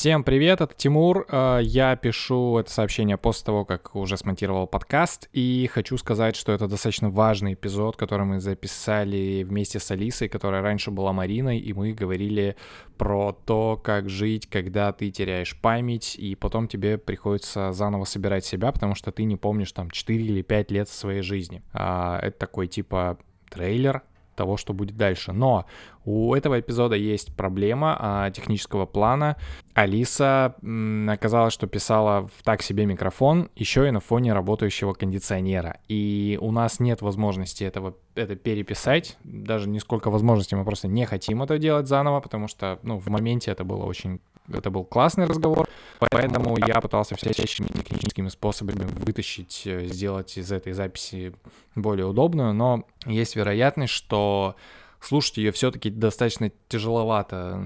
[0.00, 1.26] Всем привет, это Тимур.
[1.28, 6.52] Э, я пишу это сообщение после того, как уже смонтировал подкаст, и хочу сказать, что
[6.52, 11.74] это достаточно важный эпизод, который мы записали вместе с Алисой, которая раньше была Мариной, и
[11.74, 12.56] мы говорили
[12.96, 18.72] про то, как жить, когда ты теряешь память, и потом тебе приходится заново собирать себя,
[18.72, 21.62] потому что ты не помнишь там 4 или 5 лет своей жизни.
[21.74, 23.18] А, это такой типа
[23.50, 24.02] трейлер
[24.40, 25.32] того, что будет дальше.
[25.32, 25.66] Но
[26.06, 29.36] у этого эпизода есть проблема а, технического плана.
[29.74, 35.76] Алиса м, оказалось, что писала в так себе микрофон еще и на фоне работающего кондиционера.
[35.88, 39.18] И у нас нет возможности этого это переписать.
[39.24, 43.08] Даже не сколько возможностей, мы просто не хотим это делать заново, потому что ну, в
[43.08, 44.20] моменте это было очень
[44.52, 45.68] это был классный разговор,
[45.98, 51.34] поэтому я пытался всяческими техническими способами вытащить, э, сделать из этой записи
[51.74, 54.56] более удобную, но есть вероятность, что
[55.00, 57.62] слушать ее все-таки достаточно тяжеловато,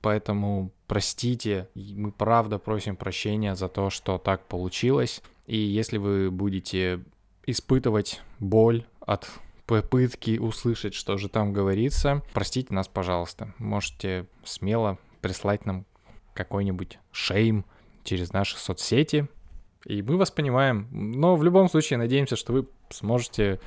[0.00, 7.00] поэтому простите, мы правда просим прощения за то, что так получилось, и если вы будете
[7.46, 9.28] испытывать боль от
[9.66, 13.54] попытки услышать, что же там говорится, простите нас, пожалуйста.
[13.58, 15.86] Можете смело прислать нам
[16.44, 17.64] какой-нибудь шейм
[18.02, 19.28] через наши соцсети,
[19.84, 20.88] и мы вас понимаем.
[20.90, 23.60] Но в любом случае надеемся, что вы сможете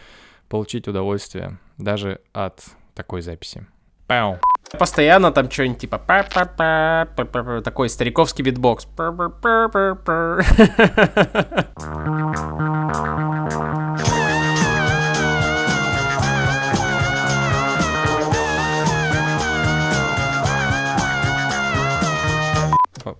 [0.49, 2.63] получить удовольствие даже от
[2.95, 3.65] такой записи.
[4.07, 4.39] Пау.
[4.77, 5.99] Постоянно там что-нибудь типа
[7.63, 8.87] такой стариковский битбокс.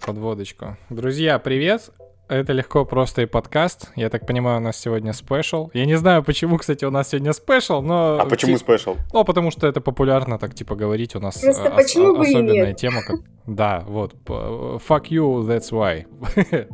[0.06, 0.78] Подводочку.
[0.90, 1.90] Друзья, привет!
[2.30, 3.92] Это легко, просто и подкаст.
[3.96, 5.70] Я так понимаю, у нас сегодня special.
[5.74, 8.18] Я не знаю, почему, кстати, у нас сегодня special, но...
[8.20, 8.96] А почему special?
[9.14, 11.16] Ну, потому что это популярно так, типа, говорить.
[11.16, 12.78] У нас Просто ос- почему особенная нет?
[12.78, 13.02] тема.
[13.06, 13.20] Как...
[13.46, 14.14] Да, вот.
[14.26, 16.06] Fuck you, that's why.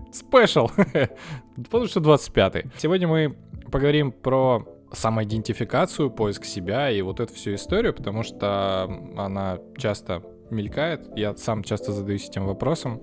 [0.14, 0.70] Special.
[1.56, 2.66] потому что 25-й.
[2.78, 3.36] Сегодня мы
[3.72, 8.84] поговорим про самоидентификацию, поиск себя и вот эту всю историю, потому что
[9.18, 11.10] она часто мелькает.
[11.16, 13.02] Я сам часто задаюсь этим вопросом.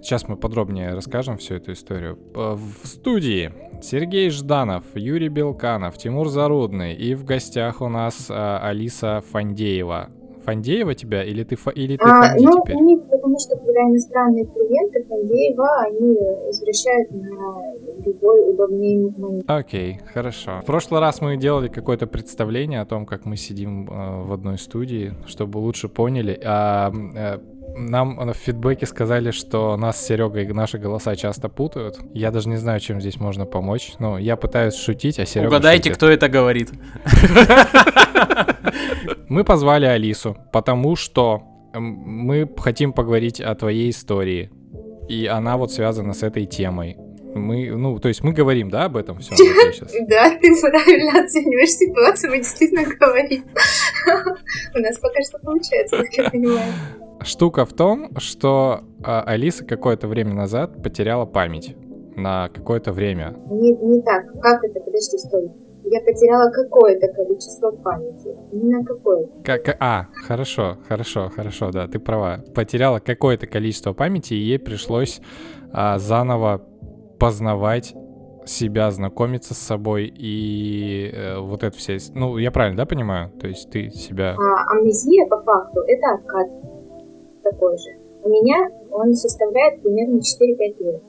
[0.00, 2.18] Сейчас мы подробнее расскажем всю эту историю.
[2.34, 9.22] В студии Сергей Жданов, Юрий Белканов, Тимур Зарудный и в гостях у нас а, Алиса
[9.30, 10.10] Фандеева.
[10.42, 12.76] Фандеева тебя или ты, или ты а, Фанди ну, теперь?
[12.76, 19.44] Нет, потому что когда иностранные клиенты Фандеева, они возвращают на любой удобный момент.
[19.46, 20.60] Окей, хорошо.
[20.62, 24.58] В прошлый раз мы делали какое-то представление о том, как мы сидим э, в одной
[24.58, 26.38] студии, чтобы лучше поняли.
[26.44, 27.38] А э,
[27.74, 31.98] нам в фидбэке сказали, что нас с Серегой наши голоса часто путают.
[32.14, 33.92] Я даже не знаю, чем здесь можно помочь.
[33.98, 35.96] Но я пытаюсь шутить, а Серега Угадайте, шутит.
[35.96, 36.70] кто это говорит.
[39.28, 41.42] Мы позвали Алису, потому что
[41.74, 44.50] мы хотим поговорить о твоей истории.
[45.08, 46.96] И она вот связана с этой темой.
[47.34, 49.34] Мы, ну, то есть мы говорим, да, об этом все?
[50.08, 53.44] Да, ты правильно оцениваешь ситуацию, мы действительно говорим.
[54.74, 56.72] У нас пока что получается, как я понимаю.
[57.22, 61.76] Штука в том, что а, Алиса какое-то время назад потеряла память
[62.16, 63.36] на какое-то время.
[63.50, 64.24] Не, не так.
[64.40, 64.80] Как это?
[64.80, 65.50] Подожди, стой.
[65.84, 68.36] Я потеряла какое-то количество памяти.
[68.52, 72.44] Не на какое Как, а, хорошо, хорошо, хорошо, да, ты права.
[72.54, 75.20] Потеряла какое-то количество памяти, и ей пришлось
[75.72, 76.62] а, заново
[77.22, 77.94] познавать
[78.44, 81.98] себя, знакомиться с собой и э, вот это все.
[82.14, 83.30] Ну, я правильно, да, понимаю?
[83.40, 84.34] То есть ты себя...
[84.34, 86.48] А, амнезия, по факту, это откат
[87.44, 87.90] такой же.
[88.24, 91.02] У меня он составляет примерно 4-5 лет.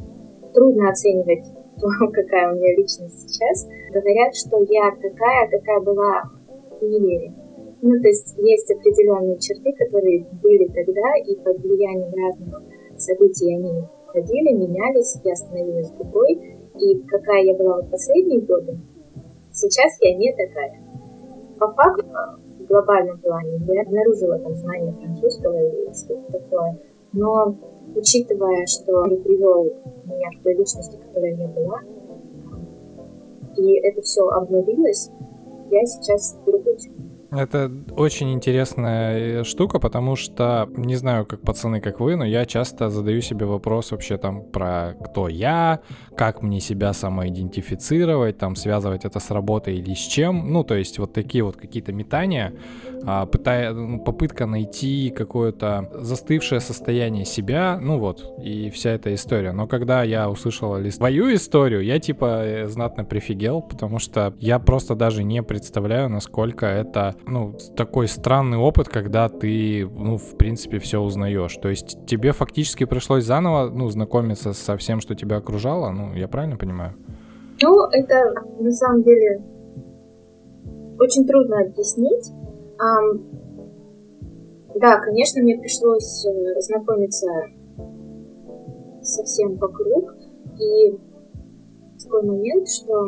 [0.54, 1.46] Трудно оценивать,
[2.14, 3.68] какая у меня личность сейчас.
[3.92, 6.22] Говорят, что я такая, какая была
[6.80, 7.34] в универе.
[7.82, 12.62] Ну, то есть есть определенные черты, которые были тогда, и под влиянием разных
[13.00, 13.82] событий они
[14.14, 16.34] ходили, менялись, я становилась другой.
[16.80, 18.78] И какая я была в последние годы,
[19.52, 20.80] сейчас я не такая.
[21.60, 22.06] По факту,
[22.60, 26.80] в глобальном плане я обнаружила там знание французского или что-то такое.
[27.12, 27.56] Но
[27.96, 29.66] учитывая, что он привел
[30.06, 31.80] меня к той личности, которая я была,
[33.58, 35.10] и это все обновилось,
[35.70, 37.13] я сейчас другой человек.
[37.36, 42.46] Это очень интересная э, штука, потому что, не знаю, как пацаны, как вы, но я
[42.46, 45.80] часто задаю себе вопрос вообще там про кто я,
[46.16, 50.52] как мне себя самоидентифицировать, там связывать это с работой или с чем.
[50.54, 52.54] Ну, то есть вот такие вот какие-то метания,
[53.06, 59.54] а, пытая, ну, попытка найти какое-то застывшее состояние себя, ну вот, и вся эта история.
[59.54, 64.60] Но когда я услышала ли свою историю, я типа э, знатно прифигел, потому что я
[64.60, 70.80] просто даже не представляю, насколько это ну, такой странный опыт, когда ты, ну, в принципе,
[70.80, 71.56] все узнаешь.
[71.58, 76.28] То есть тебе фактически пришлось заново, ну, знакомиться со всем, что тебя окружало, ну, я
[76.28, 76.94] правильно понимаю?
[77.62, 79.44] Ну, это на самом деле
[81.00, 82.32] очень трудно объяснить.
[84.76, 87.28] Да, конечно, мне пришлось э, знакомиться
[89.04, 90.16] со всем вокруг.
[90.60, 90.98] И
[92.04, 93.06] такой момент, что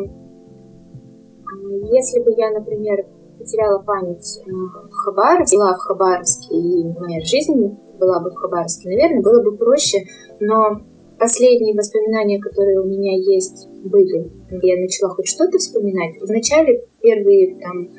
[1.92, 3.06] если бы я, например,
[3.46, 7.54] потеряла память э, в Хабаровске, была в Хабаровске, и моя жизнь
[8.00, 10.04] была бы в Хабаровске, наверное, было бы проще,
[10.40, 10.82] но
[11.20, 16.16] последние воспоминания, которые у меня есть, были, я начала хоть что-то вспоминать.
[16.22, 17.90] Вначале первые там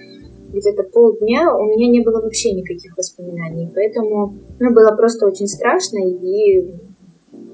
[0.53, 5.99] где-то полдня у меня не было вообще никаких воспоминаний, поэтому ну, было просто очень страшно
[5.99, 6.59] и,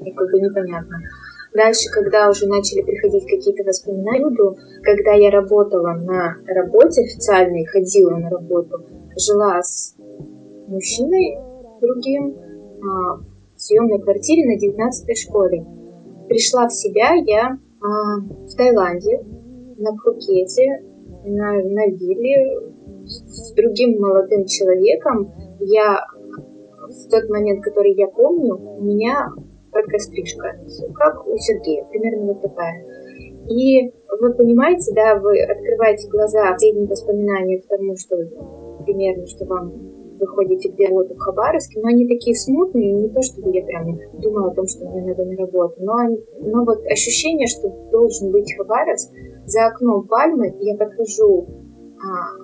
[0.04, 0.96] и как бы непонятно.
[1.54, 4.34] Дальше, когда уже начали приходить какие-то воспоминания,
[4.82, 8.84] когда я работала на работе официальной, ходила на работу,
[9.16, 9.94] жила с
[10.66, 11.36] мужчиной
[11.80, 12.36] другим
[12.82, 15.64] а, в съемной квартире на 19 школе.
[16.28, 19.22] Пришла в себя я а, в Таиланде
[19.76, 20.82] на Пхукете,
[21.24, 22.72] на, на вилле
[23.06, 25.30] с другим молодым человеком.
[25.60, 26.06] Я
[26.80, 29.28] в тот момент, который я помню, у меня
[29.72, 30.58] только стрижка,
[30.94, 32.84] как у Сергея, примерно вот такая.
[33.48, 33.90] И
[34.20, 38.16] вы понимаете, да, вы открываете глаза, последние воспоминания к тому, что
[38.84, 39.72] примерно, что вам
[40.20, 44.52] выходите где работу в Хабаровске, но они такие смутные, не то чтобы я прям думала
[44.52, 45.94] о том, что мне надо на работу, но,
[46.40, 49.10] но вот ощущение, что должен быть Хабаровск,
[49.46, 51.46] за окном пальмы я подхожу
[51.98, 52.42] а,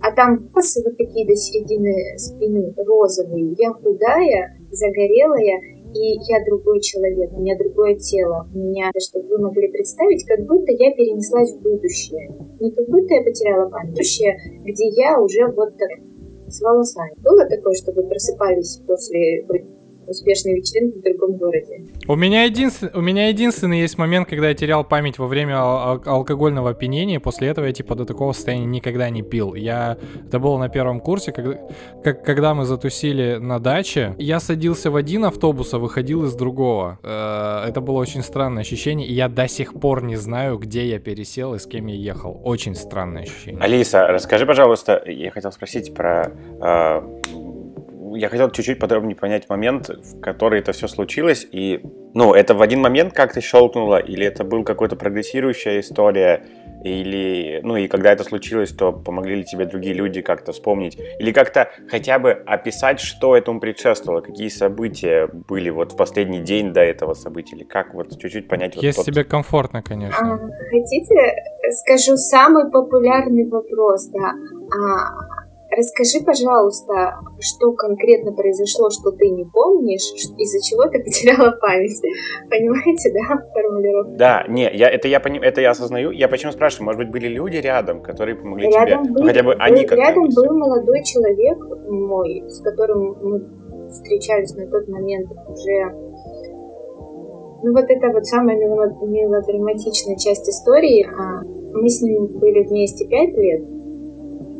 [0.00, 5.60] а там косы вот такие до середины спины розовые, я худая, загорелая,
[5.94, 10.40] и я другой человек, у меня другое тело, у меня, чтобы вы могли представить, как
[10.46, 12.28] будто я перенеслась в будущее.
[12.60, 15.90] Не как будто я потеряла память, будущее, где я уже вот так
[16.48, 17.12] с волосами.
[17.22, 19.44] Было такое, что вы просыпались после
[20.08, 21.82] успешной вечеринки в другом городе.
[22.06, 22.90] У меня, единствен...
[22.94, 27.20] у меня единственный есть момент, когда я терял память во время ал- алкогольного опьянения.
[27.20, 29.54] После этого я типа до такого состояния никогда не пил.
[29.54, 29.98] Я...
[30.26, 31.58] Это было на первом курсе, когда,
[32.02, 34.14] как, когда мы затусили на даче.
[34.18, 36.98] Я садился в один автобус, а выходил из другого.
[37.02, 40.98] Э, это было очень странное ощущение, и я до сих пор не знаю, где я
[40.98, 42.40] пересел и с кем я ехал.
[42.44, 43.60] Очень странное ощущение.
[43.60, 47.00] Алиса, расскажи, пожалуйста, я хотел спросить про э,
[48.16, 51.46] я хотел чуть-чуть подробнее понять момент, в который это все случилось.
[51.50, 51.80] И,
[52.14, 56.44] ну, это в один момент как-то щелкнуло, или это был какой-то прогрессирующая история,
[56.84, 61.32] или, ну, и когда это случилось, то помогли ли тебе другие люди как-то вспомнить, или
[61.32, 66.80] как-то хотя бы описать, что этому предшествовало, какие события были вот в последний день до
[66.80, 68.76] этого события, или как вот чуть-чуть понять.
[68.76, 69.06] Если вот тот...
[69.06, 70.34] тебе комфортно, конечно.
[70.34, 71.14] А, хотите,
[71.84, 74.32] скажу самый популярный вопрос, да.
[74.70, 82.00] А, Расскажи, пожалуйста, что конкретно произошло, что ты не помнишь, из-за чего ты потеряла память.
[82.48, 84.16] Понимаете, да, формулировку?
[84.16, 86.10] Да, не, я, это, я поним, это я осознаю.
[86.10, 89.14] Я почему спрашиваю, может быть, были люди рядом, которые помогли рядом тебе?
[89.14, 94.66] Был, хотя бы они как Рядом был молодой человек мой, с которым мы встречались на
[94.70, 95.92] тот момент уже
[97.60, 101.04] ну вот это вот самая мелодраматичная часть истории.
[101.04, 101.42] А,
[101.74, 103.62] мы с ним были вместе пять лет,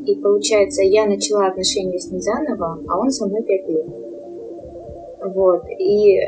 [0.09, 3.87] и получается, я начала отношения с ним заново, а он со мной пять лет.
[5.35, 5.63] Вот.
[5.79, 6.19] И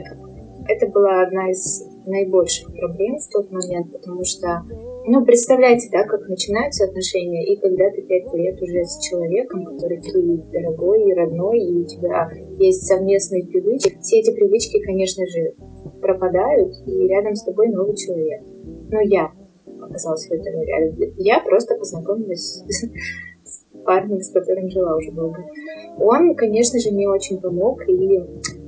[0.68, 4.64] это была одна из наибольших проблем в тот момент, потому что,
[5.06, 10.00] ну, представляете, да, как начинаются отношения, и когда ты пять лет уже с человеком, который
[10.02, 15.54] твой дорогой и родной, и у тебя есть совместные привычки, все эти привычки, конечно же,
[16.02, 18.42] пропадают, и рядом с тобой новый человек.
[18.90, 19.30] Но я
[19.80, 20.96] оказалась в этом рядом.
[21.16, 22.62] Я просто познакомилась
[23.84, 25.44] парнем, с которым жила уже долго.
[25.98, 28.18] Он, конечно же, мне очень помог, и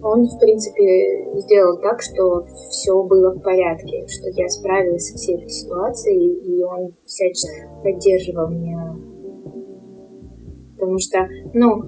[0.03, 5.37] он, в принципе, сделал так, что все было в порядке, что я справилась со всей
[5.37, 8.97] этой ситуацией, и он всячески поддерживал меня.
[10.79, 11.83] Потому что, ну,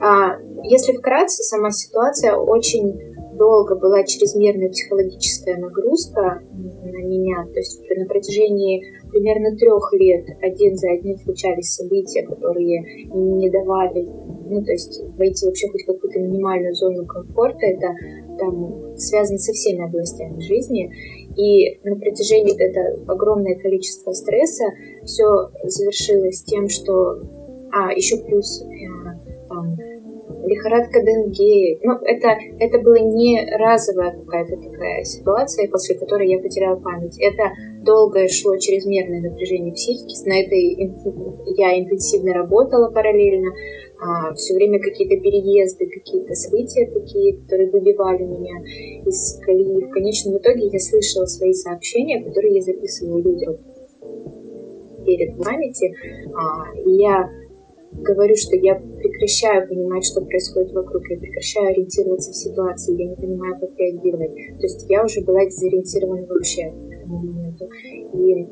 [0.00, 7.44] а, если вкратце, сама ситуация очень долго была чрезмерная психологическая нагрузка на меня.
[7.44, 8.82] То есть на протяжении
[9.16, 12.82] примерно трех лет один за одним случались события, которые
[13.14, 17.64] не давали, ну, то есть войти вообще хоть в какую-то минимальную зону комфорта.
[17.64, 17.94] Это
[18.38, 20.90] там связано со всеми областями жизни.
[21.36, 24.64] И на протяжении это огромное количество стресса
[25.04, 27.18] все завершилось тем, что...
[27.72, 28.66] А, еще плюс э,
[29.48, 29.76] там,
[30.44, 31.78] лихорадка Денге.
[31.82, 37.18] Ну, это, это была не разовая какая-то такая ситуация, после которой я потеряла память.
[37.18, 37.50] Это
[37.82, 40.28] долгое шло чрезмерное напряжение психики.
[40.28, 40.92] На этой
[41.56, 43.52] я интенсивно работала параллельно.
[43.98, 48.60] А, все время какие-то переезды, какие-то события такие, которые выбивали меня
[49.06, 49.84] из колеи.
[49.84, 53.56] В конечном итоге я слышала свои сообщения, которые я записывала людям
[55.06, 55.94] перед памяти.
[56.34, 57.30] А, и я
[58.02, 63.16] говорю, что я прекращаю понимать, что происходит вокруг, я прекращаю ориентироваться в ситуации, я не
[63.16, 64.34] понимаю, как реагировать.
[64.34, 67.68] То есть я уже была дезориентирована вообще к этому моменту.
[68.14, 68.46] И,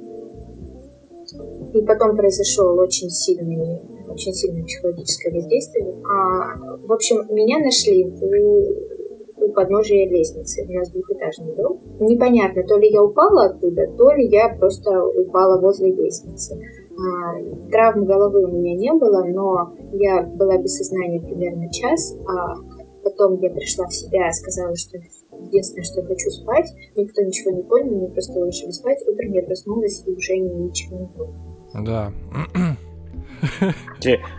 [1.79, 5.95] и потом произошел очень сильный, очень сильное психологическое воздействие.
[6.05, 10.65] А, в общем, меня нашли у, у подножия лестницы.
[10.69, 11.81] У нас двухэтажный дом.
[12.01, 16.59] Непонятно, то ли я упала оттуда, то ли я просто упала возле лестницы.
[16.97, 22.57] А, травм головы у меня не было, но я была без сознания примерно час, а
[23.03, 24.99] потом я пришла в себя, сказала, что
[25.47, 26.71] единственное, что я хочу спать.
[26.97, 28.99] Никто ничего не понял, мне просто уложили спать.
[29.07, 31.55] Утром я проснулась и уже ничего не помню.
[31.75, 32.13] Да.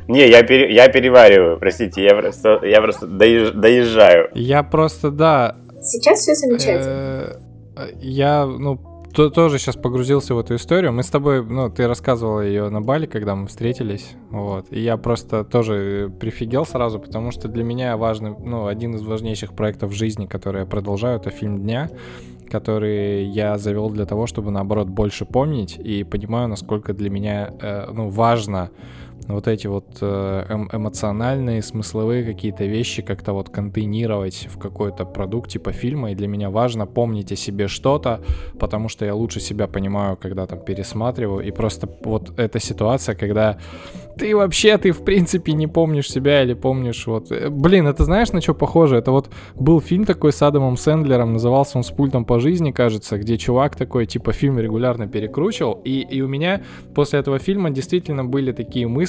[0.07, 4.29] Не, я, пере, я перевариваю, простите, я просто, я просто доезжаю.
[4.33, 5.57] Я просто, да.
[5.81, 7.37] Сейчас все замечательно.
[7.77, 8.79] Э, я, ну,
[9.15, 10.91] то, тоже сейчас погрузился в эту историю.
[10.91, 14.65] Мы с тобой, ну, ты рассказывала ее на Бали, когда мы встретились, вот.
[14.71, 19.53] И я просто тоже прифигел сразу, потому что для меня важный, ну, один из важнейших
[19.53, 21.89] проектов жизни, который я продолжаю, это фильм дня,
[22.49, 27.87] который я завел для того, чтобы наоборот больше помнить и понимаю, насколько для меня, э,
[27.93, 28.69] ну, важно
[29.27, 35.49] вот эти вот э, эм, эмоциональные, смысловые какие-то вещи как-то вот контейнировать в какой-то продукт
[35.49, 38.21] типа фильма, и для меня важно помнить о себе что-то,
[38.59, 43.57] потому что я лучше себя понимаю, когда там пересматриваю, и просто вот эта ситуация, когда
[44.17, 47.31] ты вообще, ты в принципе не помнишь себя или помнишь вот...
[47.31, 48.97] Э, блин, это знаешь, на что похоже?
[48.97, 53.17] Это вот был фильм такой с Адамом Сэндлером, назывался он «С пультом по жизни», кажется,
[53.17, 56.61] где чувак такой, типа, фильм регулярно перекручивал, и, и у меня
[56.93, 59.04] после этого фильма действительно были такие мысли,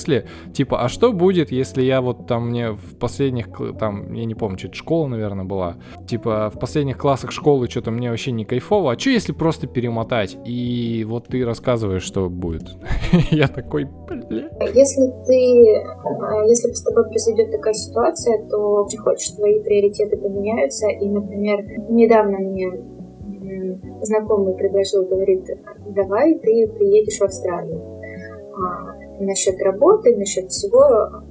[0.53, 3.49] типа, а что будет, если я вот там мне в последних,
[3.79, 5.77] там, я не помню, что-то школа, наверное, была,
[6.07, 10.37] типа, в последних классах школы что-то мне вообще не кайфово, а что если просто перемотать?
[10.45, 12.77] И вот ты рассказываешь, что будет.
[13.31, 14.49] Я такой, бля.
[14.75, 20.89] Если ты, а, если с тобой произойдет такая ситуация, то ты хочешь, твои приоритеты поменяются.
[20.89, 22.73] И, например, недавно мне
[24.03, 25.47] знакомый предложил, говорит,
[25.89, 27.81] давай ты приедешь в Австралию.
[28.57, 31.23] А, насчет работы, насчет всего,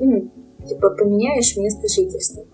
[0.00, 0.30] ну,
[0.66, 2.44] типа, поменяешь место жительства.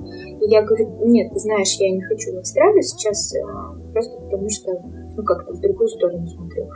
[0.41, 4.49] И я говорю, нет, ты знаешь, я не хочу в Австралию сейчас, а, просто потому
[4.49, 4.73] что,
[5.17, 6.69] ну, как-то в другую сторону смотрю.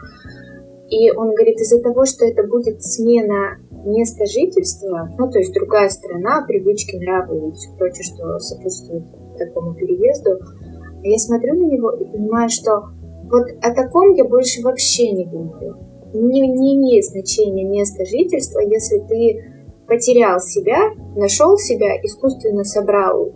[0.90, 5.88] И он говорит, из-за того, что это будет смена места жительства, ну, то есть другая
[5.88, 9.04] страна, привычки, нравы и все прочее, что сопутствует
[9.38, 10.38] такому переезду,
[11.02, 12.84] я смотрю на него и понимаю, что
[13.30, 15.76] вот о таком я больше вообще не думаю.
[16.14, 19.44] Не, не имеет значения место жительства, если ты
[19.86, 23.32] потерял себя, нашел себя, искусственно собрал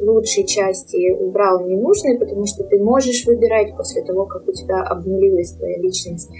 [0.00, 5.52] лучшие части, убрал ненужные, потому что ты можешь выбирать после того, как у тебя обнулилась
[5.52, 6.30] твоя личность.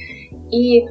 [0.51, 0.87] И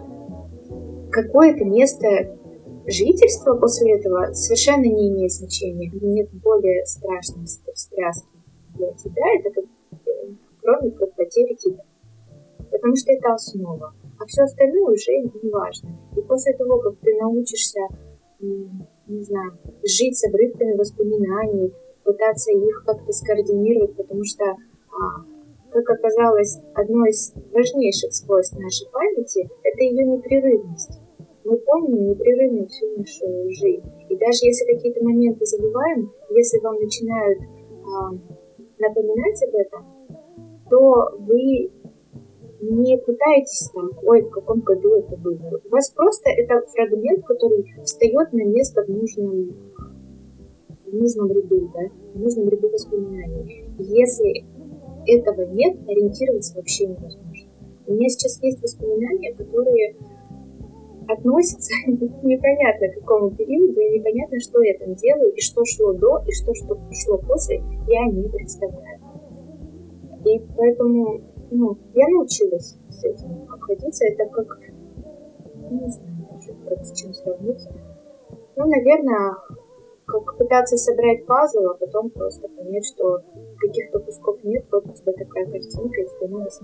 [1.12, 2.38] какое-то место
[2.86, 5.90] жительства после этого совершенно не имеет значения.
[5.94, 8.28] Нет более страшной встряски
[8.76, 9.66] для тебя, это как,
[10.06, 10.30] э,
[10.62, 11.84] кроме как потери тебя.
[12.72, 13.94] Потому что это основа.
[14.20, 15.90] А все остальное уже не важно.
[16.16, 17.82] И после того, как ты научишься,
[18.40, 25.26] не знаю, жить с обрывками воспоминаний, пытаться их как-то скоординировать, потому что, а,
[25.72, 31.00] как оказалось, одно из важнейших свойств нашей памяти– это ее непрерывность.
[31.44, 33.86] Мы помним непрерывно всю нашу жизнь.
[34.10, 38.12] И даже если какие-то моменты забываем, если вам начинают а,
[38.80, 39.86] напоминать об этом,
[40.70, 41.72] то вы
[42.70, 45.60] не пытаетесь там, ой, в каком году это было.
[45.66, 49.56] У вас просто это фрагмент, который встает на место в нужном,
[50.86, 53.66] в нужном ряду, да, в нужном ряду воспоминаний.
[53.80, 54.46] Если
[55.08, 57.48] этого нет, ориентироваться вообще невозможно.
[57.88, 59.96] У меня сейчас есть воспоминания, которые
[61.08, 66.22] относятся непонятно к какому периоду, и непонятно, что я там делаю, и что шло до,
[66.28, 69.00] и что, что шло после, я не представляю.
[70.26, 71.22] И поэтому
[71.52, 74.06] ну, я научилась с этим обходиться.
[74.06, 74.60] Это как,
[75.72, 77.68] не знаю даже, как с чем сравнить.
[78.56, 79.36] Ну, наверное,
[80.06, 83.22] как пытаться собрать пазл, а потом просто понять, что
[83.60, 86.60] каких-то кусков нет, вот у тебя такая картинка, и тебе надо с.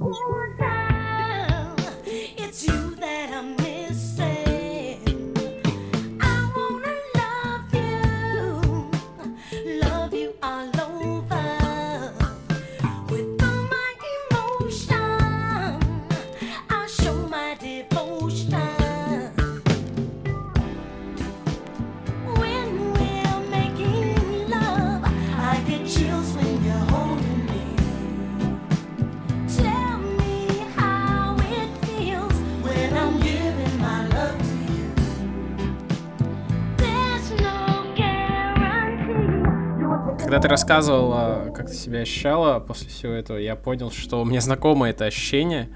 [40.34, 44.90] Когда ты рассказывала, как ты себя ощущала после всего этого, я понял, что мне знакомо
[44.90, 45.70] это ощущение,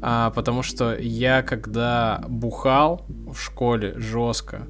[0.00, 4.62] а, потому что я, когда бухал в школе жестко,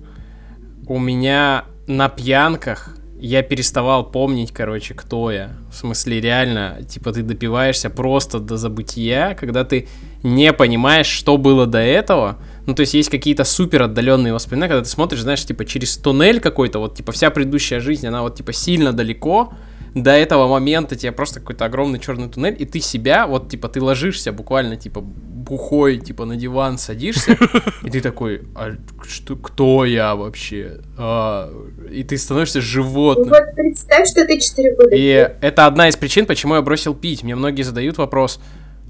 [0.88, 5.52] у меня на пьянках я переставал помнить, короче, кто я.
[5.71, 9.87] В смысле, реально, типа, ты допиваешься просто до забытия, когда ты
[10.25, 12.38] не понимаешь, что было до этого.
[12.68, 16.38] Ну, то есть есть какие-то супер отдаленные воспоминания, когда ты смотришь, знаешь, типа, через туннель
[16.38, 19.54] какой-то, вот, типа, вся предыдущая жизнь, она вот, типа, сильно далеко,
[19.94, 23.80] до этого момента тебе просто какой-то огромный черный туннель, и ты себя, вот, типа, ты
[23.80, 27.38] ложишься буквально, типа, бухой, типа, на диван садишься,
[27.82, 28.75] и ты такой, а
[29.08, 30.82] что, кто я вообще?
[30.98, 31.50] А,
[31.90, 33.30] и ты становишься Ну животным.
[33.30, 37.22] Вот представь, что ты 4 года И это одна из причин, почему я бросил пить.
[37.22, 38.40] Мне многие задают вопрос,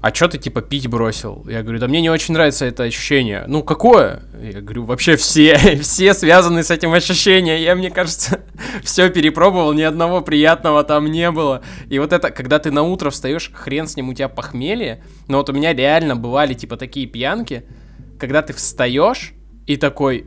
[0.01, 1.45] а чё ты типа пить бросил?
[1.49, 3.43] Я говорю, да мне не очень нравится это ощущение.
[3.47, 4.23] Ну, какое?
[4.41, 7.61] Я говорю, вообще все, все связаны с этим ощущением.
[7.61, 8.41] Я, мне кажется,
[8.83, 11.61] все перепробовал, ни одного приятного там не было.
[11.89, 15.03] И вот это, когда ты на утро встаешь, хрен с ним, у тебя похмелье.
[15.27, 17.65] Но вот у меня реально бывали типа такие пьянки,
[18.17, 19.33] когда ты встаешь
[19.67, 20.25] и такой,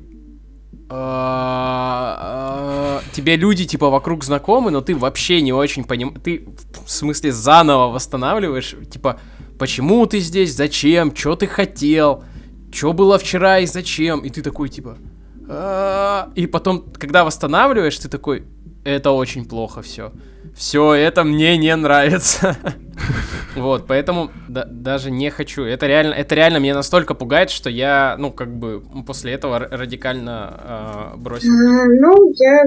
[0.90, 6.46] а, а, тебе люди типа вокруг знакомы, но ты вообще не очень понимаешь, ты
[6.84, 9.18] в смысле заново восстанавливаешь, типа,
[9.58, 12.24] почему ты здесь, зачем, что ты хотел,
[12.72, 14.96] что было вчера и зачем, и ты такой типа,
[15.48, 16.32] «А-а-а».
[16.34, 18.44] и потом, когда восстанавливаешь, ты такой,
[18.84, 20.12] это очень плохо все,
[20.54, 22.56] все это мне не нравится.
[23.54, 25.62] Вот, поэтому да- даже не хочу.
[25.64, 30.48] Это реально, это реально меня настолько пугает, что я, ну, как бы после этого радикально
[30.54, 31.50] а, бросил.
[31.50, 32.64] А, ну, я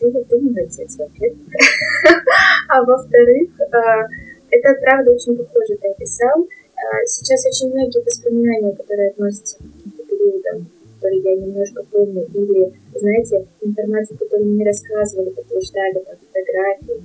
[0.00, 1.38] буду думать, во-первых.
[2.68, 4.06] А во-вторых, а,
[4.50, 6.46] это правда очень похоже, ты описал.
[6.76, 10.66] А, Сейчас очень многие воспоминания, которые относятся к периодам,
[11.00, 17.02] которые я немножко помню, или, знаете, информация, которую мне рассказывали, подтверждали, там, фотографии.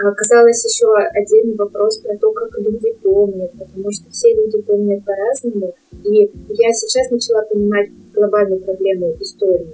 [0.00, 5.04] А Оказалось еще один вопрос про то, как люди помнят, потому что все люди помнят
[5.04, 5.74] по-разному.
[6.04, 9.66] И я сейчас начала понимать глобальную проблему истории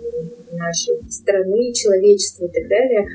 [0.52, 3.06] нашей страны, человечества и так далее.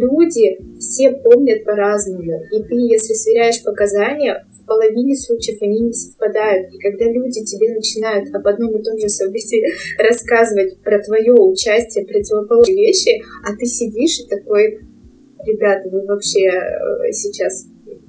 [0.00, 2.42] Люди все помнят по-разному.
[2.50, 6.72] И ты, если сверяешь показания, в половине случаев они не совпадают.
[6.72, 9.64] И когда люди тебе начинают об одном и том же событии
[10.02, 14.78] рассказывать про твое участие, противоположные вещи, а ты сидишь и такой,
[15.44, 17.66] ребята, вы вообще э, сейчас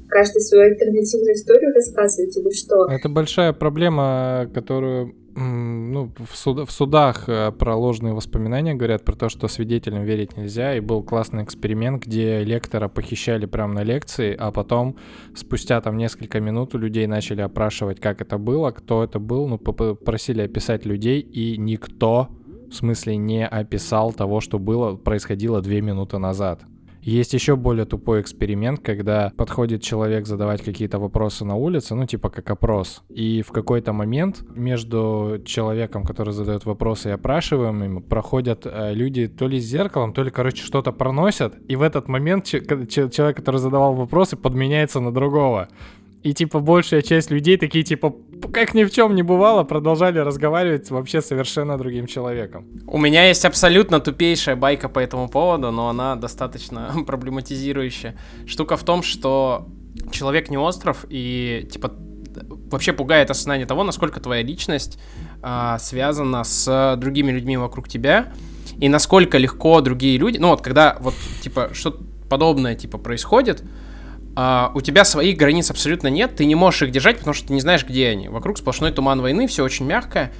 [0.09, 2.85] каждый свою альтернативную историю рассказываете или что?
[2.89, 9.15] Это большая проблема, которую ну, в, суд- в судах э, про ложные воспоминания говорят про
[9.15, 10.75] то, что свидетелям верить нельзя.
[10.75, 14.95] И был классный эксперимент, где лектора похищали прямо на лекции, а потом
[15.35, 19.47] спустя там несколько минут у людей начали опрашивать, как это было, кто это был.
[19.47, 22.29] Ну, поп- просили описать людей, и никто,
[22.69, 26.63] в смысле, не описал того, что было, происходило две минуты назад.
[27.03, 32.29] Есть еще более тупой эксперимент, когда подходит человек задавать какие-то вопросы на улице, ну типа
[32.29, 33.03] как опрос.
[33.09, 39.49] И в какой-то момент между человеком, который задает вопросы и опрашиваемым, проходят э, люди то
[39.49, 41.55] ли с зеркалом, то ли, короче, что-то проносят.
[41.67, 45.67] И в этот момент человек, который задавал вопросы, подменяется на другого.
[46.23, 48.15] И типа большая часть людей такие типа
[48.53, 52.67] как ни в чем не бывало, продолжали разговаривать вообще совершенно другим человеком.
[52.87, 58.17] У меня есть абсолютно тупейшая байка по этому поводу, но она достаточно проблематизирующая.
[58.45, 59.67] Штука в том, что
[60.11, 61.93] человек не остров, и типа
[62.71, 64.99] вообще пугает осознание того, насколько твоя личность
[65.41, 68.33] а, связана с другими людьми вокруг тебя,
[68.79, 73.63] и насколько легко другие люди, ну вот когда вот типа что-то подобное типа происходит,
[74.35, 77.53] а, у тебя своих границ абсолютно нет, ты не можешь их держать, потому что ты
[77.53, 78.29] не знаешь, где они.
[78.29, 80.31] Вокруг сплошной туман войны, все очень мягко,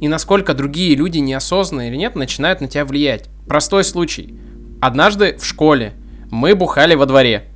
[0.00, 3.28] и насколько другие люди, неосознанно или нет, начинают на тебя влиять.
[3.46, 4.38] Простой случай.
[4.80, 5.92] Однажды в школе
[6.30, 7.48] мы бухали во дворе,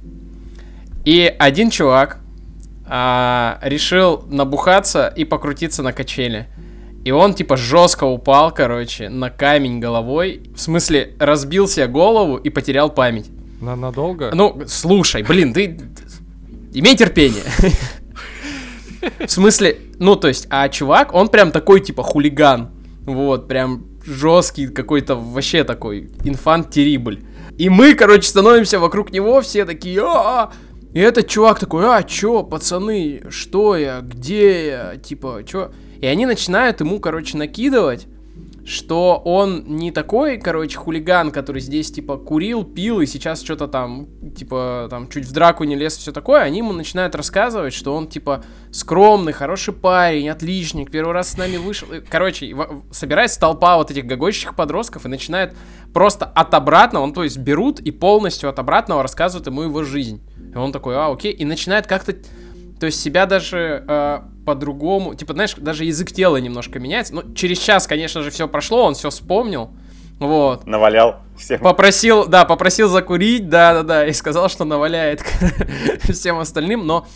[1.05, 2.19] и один чувак
[2.87, 6.49] а, решил набухаться и покрутиться на качели.
[7.05, 10.43] И он типа жестко упал, короче, на камень головой.
[10.55, 13.31] В смысле, разбил себе голову и потерял память.
[13.61, 14.31] На надолго?
[14.35, 15.81] Ну, слушай, блин, ты
[16.73, 17.43] имей терпение.
[19.27, 22.71] В смысле, ну, то есть, а чувак, он прям такой, типа, хулиган.
[23.05, 27.25] Вот, прям жесткий какой-то, вообще такой, инфант-терибль.
[27.57, 30.53] И мы, короче, становимся вокруг него, все такие, а
[30.95, 35.73] И этот чувак такой, а, чё, пацаны, что я, где я, типа, чё?
[36.01, 38.07] И они начинают ему, короче, накидывать,
[38.69, 44.09] что он не такой, короче, хулиган, который здесь, типа, курил, пил и сейчас что-то там,
[44.37, 48.09] типа, там, чуть в драку не лез, все такое, они ему начинают рассказывать, что он,
[48.09, 51.89] типа, скромный, хороший парень, отличник, первый раз с нами вышел.
[52.11, 52.55] Короче,
[52.91, 55.55] собирается толпа вот этих гогочущих подростков и начинает
[55.95, 60.21] просто от обратного, он, то есть, берут и полностью от обратного рассказывают ему его жизнь.
[60.55, 62.15] И он такой, а, окей, и начинает как-то
[62.79, 67.15] то есть себя даже э, по-другому, типа, знаешь, даже язык тела немножко меняется.
[67.15, 69.71] Ну, через час, конечно же, все прошло, он все вспомнил.
[70.19, 70.67] Вот.
[70.67, 71.61] Навалял всем.
[71.61, 75.23] Попросил, да, попросил закурить, да-да-да, и сказал, что наваляет
[76.09, 77.07] всем остальным, но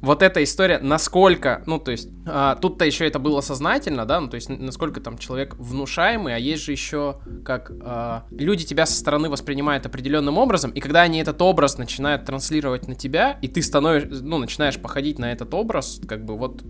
[0.00, 4.28] вот эта история, насколько, ну, то есть, а, тут-то еще это было сознательно, да, ну,
[4.28, 8.96] то есть, насколько там человек внушаемый, а есть же еще, как а, люди тебя со
[8.96, 13.60] стороны воспринимают определенным образом, и когда они этот образ начинают транслировать на тебя, и ты
[13.60, 16.62] становишься, ну, начинаешь походить на этот образ, как бы вот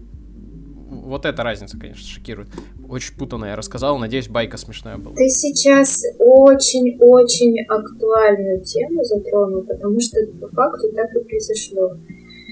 [0.88, 2.48] вот эта разница, конечно, шокирует.
[2.88, 5.14] Очень путанно я рассказал, надеюсь, байка смешная была.
[5.14, 11.96] Ты сейчас очень-очень актуальную тему затронул, потому что по факту так и произошло.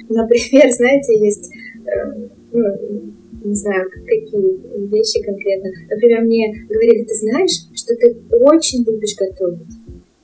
[0.09, 1.51] Например, знаете, есть,
[1.87, 3.15] э, ну,
[3.45, 5.71] не знаю, какие вещи конкретно.
[5.91, 9.71] Например, мне говорили, ты знаешь, что ты очень любишь готовить.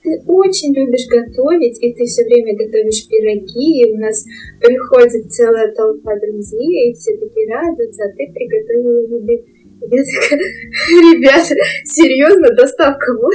[0.03, 4.25] Ты очень любишь готовить, и ты все время готовишь пироги, и у нас
[4.61, 9.45] приходит целая толпа друзей, и все такие радуются, а ты приготовила еды.
[9.81, 10.38] Я такая,
[11.14, 13.35] ребята, серьезно, доставка вот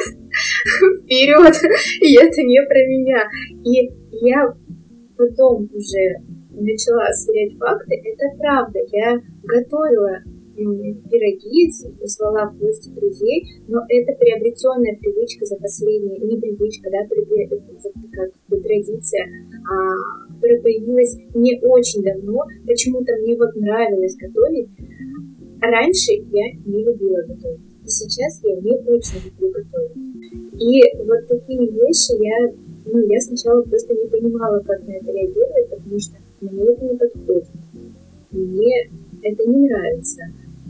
[1.03, 1.55] вперед,
[2.01, 3.23] и это не про меня.
[3.63, 3.89] И
[4.25, 4.53] я
[5.17, 8.79] потом уже начала сверять факты, это правда.
[8.91, 10.21] Я готовила
[10.55, 11.69] пироги,
[12.05, 18.31] звала в гости друзей, но это приобретенная привычка за последние, не привычка, да, при- как
[18.49, 19.25] бы традиция,
[19.69, 22.43] а, которая появилась не очень давно.
[22.65, 24.69] Почему-то мне вот нравилось готовить.
[25.61, 30.17] Раньше я не любила готовить, и сейчас я не очень люблю готовить.
[30.59, 32.53] И вот такие вещи я,
[32.91, 36.97] ну, я сначала просто не понимала, как на это реагировать, потому что мне это не
[36.97, 37.47] подходит.
[38.31, 38.89] Мне
[39.21, 40.21] это не нравится.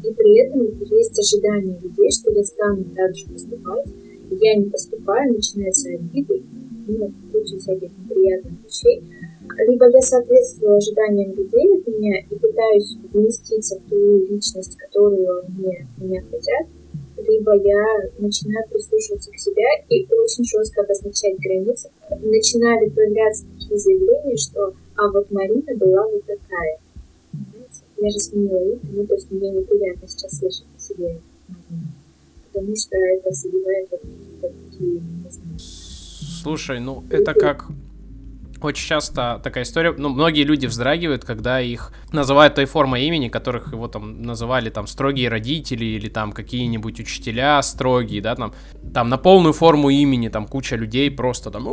[0.04, 3.88] И при этом есть ожидание людей, что я стану так же поступать.
[4.30, 6.44] Я не поступаю, начинаются обиды,
[6.88, 9.04] ну, куча всяких неприятных вещей.
[9.68, 15.88] Либо я соответствую ожиданиям людей от меня и пытаюсь вместиться в ту личность, которую мне,
[15.98, 16.68] меня хотят,
[17.18, 21.90] либо я начинаю прислушиваться к себе и очень жестко обозначать границы.
[22.22, 26.78] Начинали появляться такие заявления, что «а вот Марина была вот такая».
[27.32, 27.82] Понимаете?
[27.98, 31.20] Я же сменила имя, ну, то есть мне неприятно сейчас слышать о себе
[32.58, 35.60] потому что это вот какие-то такие, не знаю,
[36.42, 37.68] Слушай, ну это как
[38.62, 43.74] очень часто такая история, ну, многие люди вздрагивают, когда их называют той формой имени, которых
[43.74, 48.54] его там называли там строгие родители или там какие-нибудь учителя строгие, да, там,
[48.94, 51.64] там на полную форму имени там куча людей просто там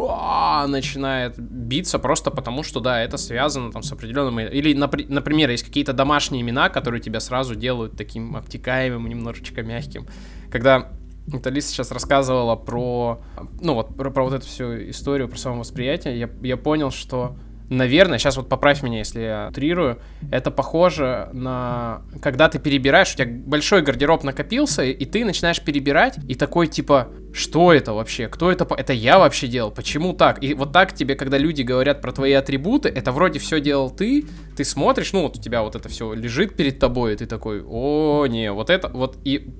[0.70, 4.40] начинает биться просто потому, что, да, это связано там с определенным...
[4.40, 10.06] Или, напри- например, есть какие-то домашние имена, которые тебя сразу делают таким обтекаемым, немножечко мягким.
[10.50, 10.90] Когда
[11.26, 13.20] вот Алиса сейчас рассказывала про,
[13.60, 17.36] ну вот, про, про вот эту всю историю, про самовосприятие, я, я понял, что,
[17.70, 23.16] наверное, сейчас вот поправь меня, если я утрирую, это похоже на, когда ты перебираешь, у
[23.16, 28.52] тебя большой гардероб накопился, и, ты начинаешь перебирать, и такой, типа, что это вообще, кто
[28.52, 30.42] это, это я вообще делал, почему так?
[30.42, 34.26] И вот так тебе, когда люди говорят про твои атрибуты, это вроде все делал ты,
[34.56, 37.62] ты смотришь, ну вот у тебя вот это все лежит перед тобой, и ты такой,
[37.66, 39.50] о, не, вот это, вот, и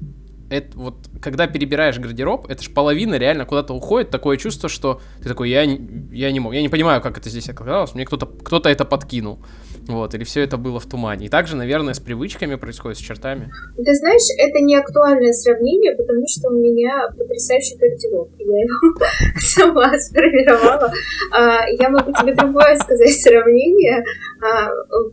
[0.50, 5.28] это вот, когда перебираешь гардероб, это ж половина реально куда-то уходит, такое чувство, что ты
[5.28, 8.58] такой, я, я не мог, я не понимаю, как это здесь оказалось, мне кто-то кто
[8.58, 9.38] это подкинул,
[9.86, 11.26] вот, или все это было в тумане.
[11.26, 13.50] И также, наверное, с привычками происходит, с чертами.
[13.76, 18.30] Ты знаешь, это не актуальное сравнение, потому что у меня потрясающий гардероб.
[18.38, 18.94] Я его
[19.38, 20.92] сама сформировала.
[21.32, 24.02] А, Я могу тебе другое сказать сравнение.
[24.42, 24.70] А,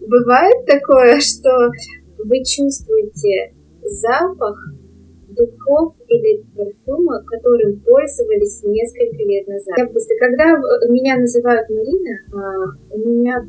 [0.07, 1.49] Бывает такое, что
[2.23, 4.57] вы чувствуете запах
[5.45, 9.77] духов или парфюма, которым пользовались несколько лет назад.
[9.77, 13.47] Я просто, когда в- меня называют Марина, а, у меня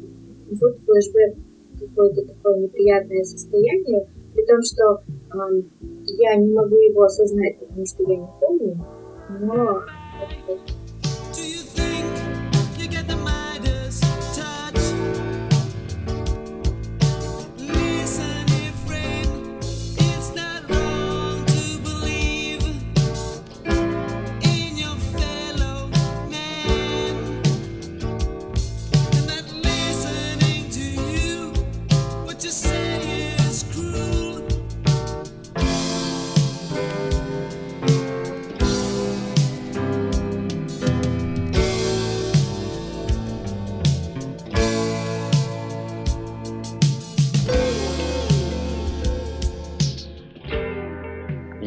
[0.60, 1.36] вот флешбэк
[1.80, 5.02] какое-то такое неприятное состояние, при том, что
[6.04, 8.76] я не могу его осознать, потому что я не помню,
[9.40, 9.80] но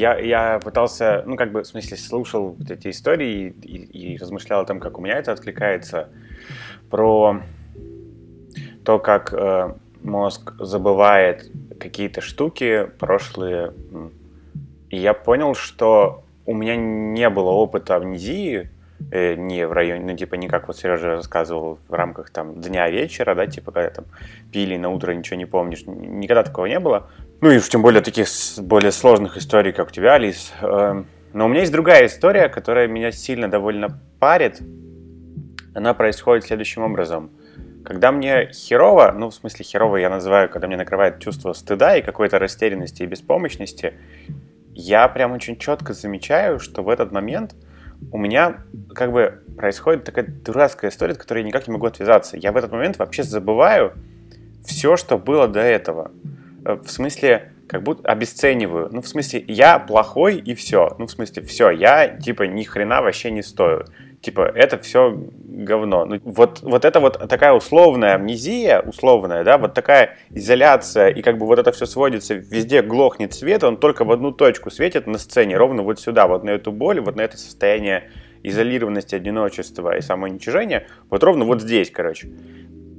[0.05, 4.61] я, я пытался, ну, как бы, в смысле, слушал вот эти истории и, и размышлял
[4.61, 6.09] о том, как у меня это откликается,
[6.91, 7.41] про
[8.83, 13.73] то, как э, мозг забывает какие-то штуки прошлые.
[14.91, 18.69] И я понял, что у меня не было опыта амнезии,
[19.11, 22.89] э, не в районе, ну, типа, не как вот Сережа рассказывал в рамках там дня
[22.89, 24.05] вечера, да, типа, когда там
[24.51, 25.83] пили на утро, ничего не помнишь.
[25.85, 27.09] Никогда такого не было.
[27.41, 28.27] Ну и уж тем более таких
[28.57, 30.53] более сложных историй, как у тебя, Алис.
[30.61, 34.61] Эм, Но у меня есть другая история, которая меня сильно довольно парит.
[35.73, 37.31] Она происходит следующим образом.
[37.83, 42.01] Когда мне херово, ну, в смысле херово я называю, когда мне накрывает чувство стыда и
[42.01, 43.93] какой-то растерянности и беспомощности,
[44.73, 47.55] я прям очень четко замечаю, что в этот момент
[48.11, 48.57] у меня
[48.93, 52.37] как бы происходит такая дурацкая история, от которой я никак не могу отвязаться.
[52.37, 53.93] Я в этот момент вообще забываю
[54.65, 56.11] все, что было до этого.
[56.65, 58.89] Э, В смысле, как будто обесцениваю.
[58.91, 60.95] Ну, в смысле, я плохой и все.
[60.99, 63.85] Ну, в смысле, все, я типа ни хрена вообще не стою.
[64.25, 66.05] Типа, это все говно.
[66.05, 71.37] Ну, вот, вот это вот такая условная амнезия, условная, да, вот такая изоляция, и как
[71.37, 75.19] бы вот это все сводится, везде глохнет свет, он только в одну точку светит на
[75.19, 78.09] сцене, ровно вот сюда, вот на эту боль, вот на это состояние
[78.41, 82.29] изолированности, одиночества и самоуничижения, вот ровно вот здесь, короче.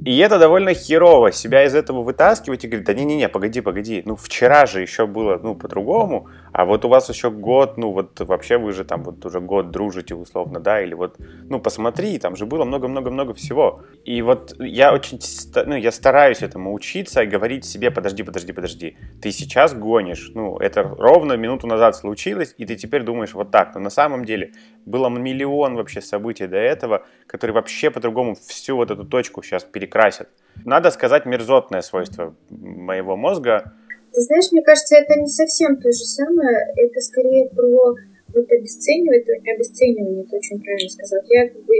[0.06, 4.14] И это довольно херово, себя из этого вытаскивать и говорить, да не-не-не, погоди, погоди, ну
[4.14, 8.56] вчера же еще было, ну, по-другому, а вот у вас еще год, ну, вот вообще
[8.56, 12.46] вы же там вот уже год дружите условно, да, или вот, ну, посмотри, там же
[12.46, 13.82] было много-много-много всего.
[14.04, 15.18] И вот я очень,
[15.66, 20.56] ну, я стараюсь этому учиться и говорить себе, подожди, подожди, подожди, ты сейчас гонишь, ну,
[20.56, 24.52] это ровно минуту назад случилось, и ты теперь думаешь вот так, но на самом деле
[24.86, 29.64] было миллион вообще событий до этого, которые вообще по-другому всю вот эту точку сейчас
[29.96, 30.28] перекрасят.
[30.64, 33.72] Надо сказать мерзотное свойство моего мозга.
[34.12, 36.72] Ты знаешь, мне кажется, это не совсем то же самое.
[36.76, 37.94] Это скорее про
[38.34, 41.20] вот обесценивание, обесценивание, ты очень правильно сказал.
[41.28, 41.74] Я как бы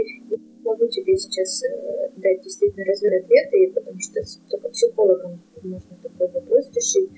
[0.63, 6.27] могу тебе сейчас э, дать действительно развернутый ответ, и потому что только психологом можно такой
[6.27, 7.09] вопрос решить.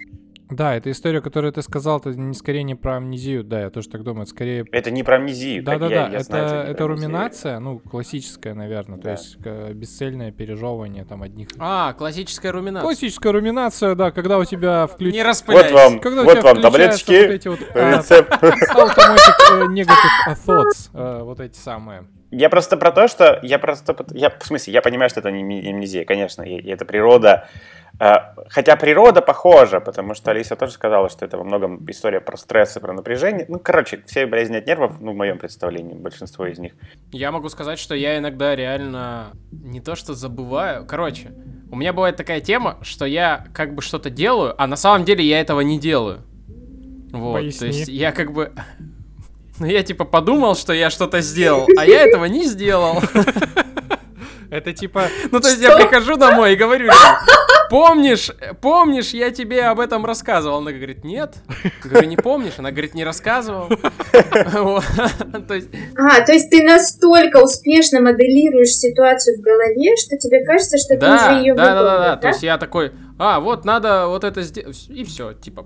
[0.50, 3.88] Да, эта история, которую ты сказал, это не скорее не про амнезию, да, я тоже
[3.90, 4.66] так думаю, это скорее...
[4.72, 5.64] Это не про амнезию.
[5.64, 6.88] Да-да-да, это, знаю, не это амнезию.
[6.88, 9.12] руминация, ну, классическая, наверное, то Да.
[9.12, 11.50] есть э, бесцельное пережевывание там одних...
[11.60, 12.82] А, классическая руминация.
[12.86, 15.14] Классическая руминация, да, когда у тебя Не включ...
[15.16, 15.74] Вот распыляйся.
[15.76, 18.32] вам, Когда у вот тебя вам таблеточки, вот эти вот, а, рецепт.
[18.42, 22.08] Automatic э, negative thoughts, э, вот эти самые.
[22.32, 25.70] Я просто про то, что я просто, я, в смысле, я понимаю, что это не
[25.70, 27.48] амнезия, конечно, и, и это природа.
[28.00, 28.15] Э,
[28.50, 32.78] Хотя природа похожа, потому что Алиса тоже сказала, что это во многом история про стресс
[32.78, 33.46] и про напряжение.
[33.48, 36.74] Ну, короче, все болезни от нервов, ну, в моем представлении, большинство из них.
[37.12, 40.86] Я могу сказать, что я иногда реально не то что забываю.
[40.86, 41.32] Короче,
[41.72, 45.24] у меня бывает такая тема, что я как бы что-то делаю, а на самом деле
[45.24, 46.22] я этого не делаю.
[47.12, 47.60] Вот, Поясни.
[47.60, 48.54] то есть я как бы...
[49.60, 53.02] Ну, я типа подумал, что я что-то сделал, а я этого не сделал.
[54.50, 55.04] Это типа...
[55.32, 56.89] Ну, то есть я прихожу домой и говорю,
[57.69, 60.58] помнишь, помнишь, я тебе об этом рассказывал?
[60.58, 61.36] Она говорит, нет.
[61.84, 62.54] Я говорю, не помнишь?
[62.58, 63.69] Она говорит, не рассказывал.
[65.98, 71.06] А, то есть ты настолько успешно моделируешь ситуацию в голове, что тебе кажется, что ты
[71.06, 72.15] уже ее да, да, да, да.
[72.17, 74.88] То есть я такой, а, вот надо вот это сделать.
[74.90, 75.66] И все, типа,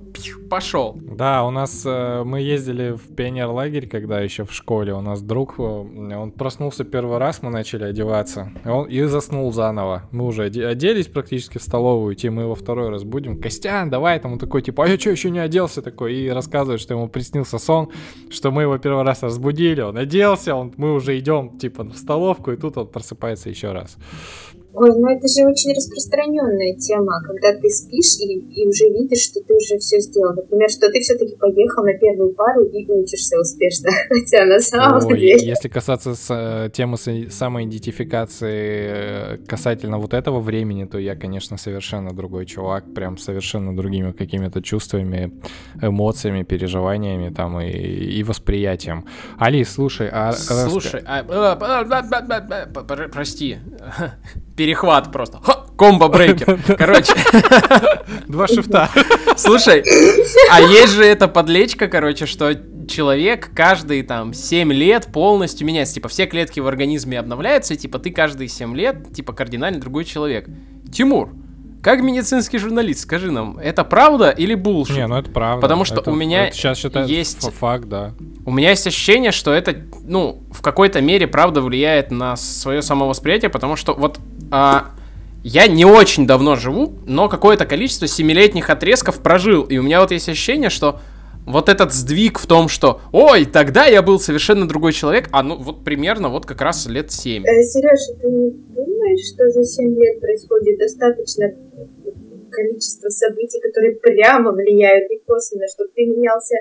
[0.49, 0.99] пошел.
[0.99, 4.93] Да, у нас э, мы ездили в пионерлагерь, когда еще в школе.
[4.95, 9.53] У нас друг, э, он проснулся первый раз, мы начали одеваться, и, он, и заснул
[9.53, 10.09] заново.
[10.11, 13.39] Мы уже оде- оделись практически в столовую идти, мы его второй раз будем.
[13.39, 16.15] Костян, давай, там он такой, типа, а я что, еще не оделся такой?
[16.15, 17.89] И рассказывает, что ему приснился сон,
[18.31, 22.51] что мы его первый раз разбудили, он оделся, он, мы уже идем, типа, в столовку,
[22.51, 23.97] и тут он просыпается еще раз.
[24.75, 29.39] Ой, ну это же очень распространенная тема, когда ты спишь и, и уже видишь, что
[29.41, 30.33] ты уже все сделал.
[30.33, 35.19] Например, что ты все-таки поехал на первую пару и учишься успешно, хотя на самом Ой,
[35.19, 35.45] деле...
[35.45, 41.57] Если касаться с, э, темы с- самоидентификации э, касательно вот этого времени, то я, конечно,
[41.57, 45.39] совершенно другой чувак, прям совершенно другими какими-то чувствами,
[45.81, 49.05] эмоциями, переживаниями там и, и восприятием.
[49.37, 50.31] Алис, слушай, а...
[50.33, 53.57] Слушай, а, а, а, а, а, а, а, пр- прости.
[54.63, 55.39] Перехват просто.
[55.43, 56.75] Ха, Комбо-брейкер.
[56.77, 57.13] Короче,
[58.27, 58.89] Два шифта.
[59.35, 59.83] слушай,
[60.49, 62.53] а есть же эта подлечка, короче, что
[62.87, 65.95] человек каждые там 7 лет полностью меняется.
[65.95, 70.05] Типа все клетки в организме обновляются, и типа ты каждые 7 лет, типа кардинально другой
[70.05, 70.47] человек.
[70.93, 71.31] Тимур,
[71.81, 74.95] как медицинский журналист, скажи нам, это правда или булшит?
[74.95, 75.61] Не, ну это правда.
[75.61, 78.13] Потому что Это- у меня сейчас считается есть- факт, да.
[78.45, 83.49] У меня есть ощущение, что это, ну, в какой-то мере, правда, влияет на свое самовосприятие,
[83.49, 84.19] потому что вот
[84.51, 84.91] а,
[85.43, 90.11] я не очень давно живу, но какое-то количество семилетних отрезков прожил, и у меня вот
[90.11, 90.99] есть ощущение, что
[91.45, 95.57] вот этот сдвиг в том, что «Ой, тогда я был совершенно другой человек», а ну
[95.57, 97.43] вот примерно вот как раз лет 7.
[97.45, 101.51] Э, Сережа, ты не думаешь, что за 7 лет происходит достаточно
[102.49, 106.55] количество событий, которые прямо влияют и косвенно, чтобы ты менялся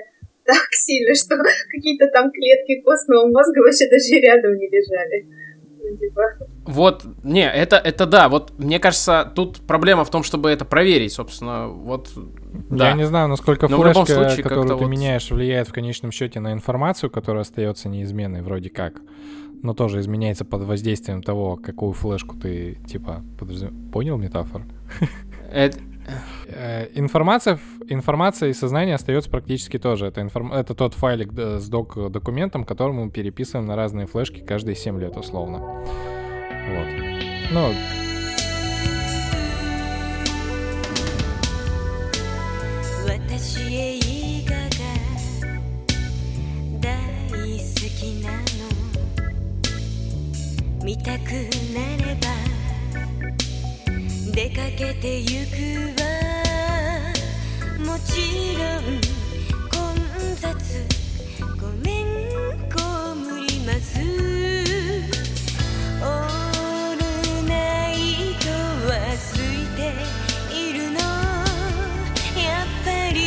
[0.45, 1.37] так сильно, что
[1.69, 5.27] какие-то там клетки костного мозга вообще даже рядом не лежали.
[5.85, 6.21] Ну, типа,
[6.65, 11.11] Вот, не, это, это да, вот мне кажется, тут проблема в том, чтобы это проверить,
[11.11, 12.09] собственно, вот,
[12.69, 12.89] да.
[12.89, 15.73] Я не знаю, насколько Но в любом флешка, случае которую ты вот- меняешь, влияет в
[15.73, 18.93] конечном счете на информацию, которая остается неизменной вроде как.
[19.61, 24.63] Но тоже изменяется под воздействием того, какую флешку ты, типа, подожди, понял метафору?
[26.47, 30.07] Э, Информация, информация и сознание остается практически тоже.
[30.07, 34.75] Это, информ- это тот файлик с док документом, который мы переписываем на разные флешки каждые
[34.75, 35.59] 7 лет условно.
[35.59, 36.87] Вот.
[37.51, 37.73] Ну,
[43.05, 44.03] 私映
[54.32, 55.56] 出かけてゆく
[56.00, 56.06] わ
[57.86, 58.82] もちろん
[59.68, 59.76] 混
[60.36, 60.48] 雑
[61.60, 62.04] ごめん
[62.70, 62.78] こ
[63.14, 64.00] むります
[66.00, 67.00] オール
[67.46, 67.52] ナ
[67.92, 67.94] イ
[68.40, 68.48] ト
[68.88, 69.78] は空いて
[70.54, 70.98] いるの
[72.40, 73.18] やっぱり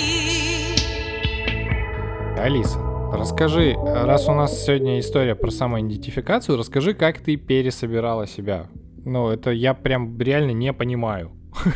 [2.40, 2.80] Алиса,
[3.14, 8.66] расскажи, раз у нас сегодня история про самоидентификацию, расскажи, как ты пересобирала себя.
[9.07, 11.31] Ну, это я прям реально не понимаю.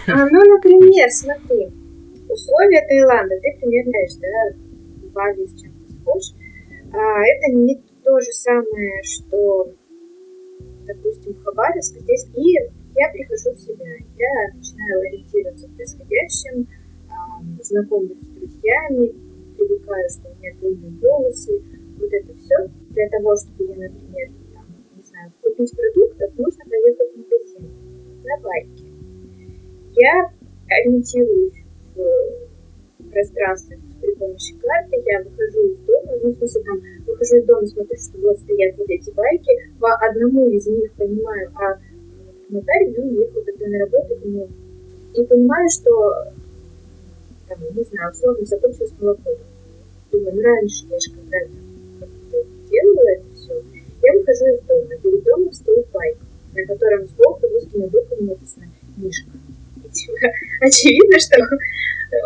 [0.09, 1.71] А, ну, например, смотри,
[2.29, 6.23] условия Таиланда, ты примерно да, Бали с чем ты схож.
[6.93, 9.73] А, это не то же самое, что,
[10.89, 12.01] допустим, в Хабаровск.
[12.01, 12.53] Здесь и
[12.97, 16.67] я прихожу в себя, я начинаю ориентироваться в происходящем,
[17.09, 19.15] а, знакомлюсь с друзьями,
[19.57, 21.63] привыкаю, что у меня длинные волосы,
[21.97, 22.57] вот это все.
[22.91, 24.31] Для того, чтобы я, например,
[25.61, 27.71] купить продуктов, нужно поехать в магазин
[28.25, 28.85] на байке.
[29.97, 30.31] Я
[30.69, 37.37] ориентируюсь в пространстве при помощи карты, я выхожу из дома, ну, в смысле, там, выхожу
[37.37, 41.79] из дома, смотрю, что вот стоят вот эти байки, по одному из них понимаю, а
[42.49, 44.49] нотарий, ну, уехал тогда на работу, ну,
[45.15, 46.15] и понимаю, что,
[47.49, 49.31] там, не знаю, условно закончилось молоко.
[50.13, 53.30] Думаю, ну, раньше я же когда-то делала это
[54.31, 56.17] выхожу из дома, перед домом стоит байк,
[56.55, 58.67] на котором сбоку русскими буквами написано
[58.97, 59.31] «Мишка».
[59.93, 60.29] Типа,
[60.61, 61.37] очевидно, что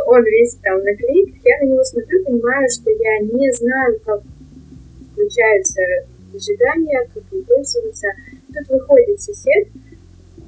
[0.06, 1.36] он весь там в наклейках.
[1.44, 4.22] Я на него смотрю, понимаю, что я не знаю, как
[5.12, 5.80] включаются
[6.34, 8.08] ожидания, как им пользоваться.
[8.52, 9.68] Тут выходит сосед,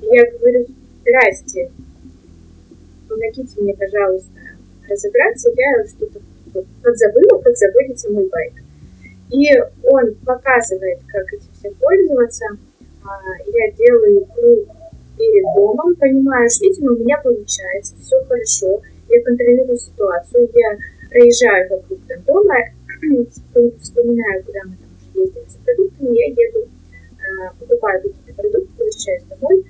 [0.03, 0.67] и я говорю,
[1.01, 1.71] здрасте,
[3.09, 4.39] помогите мне, пожалуйста,
[4.89, 6.21] разобраться, я что-то
[6.83, 8.53] подзабыла, как заводится мой байк.
[9.31, 9.47] И
[9.83, 12.47] он показывает, как этим всем пользоваться.
[13.05, 13.11] А,
[13.47, 14.69] Я делаю круг
[15.19, 20.77] перед домом, понимаю, что, видимо, у меня получается, все хорошо, я контролирую ситуацию, я
[21.11, 22.55] проезжаю вокруг там дома,
[23.31, 26.69] вспом- вспоминаю, куда мы там уже ездили за продуктами, я еду,
[27.19, 29.65] а, покупаю какие-то продукты, возвращаюсь домой,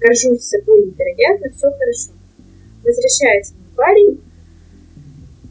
[0.00, 2.12] горжусь собой невероятно, все хорошо.
[2.82, 4.20] Возвращается мой парень,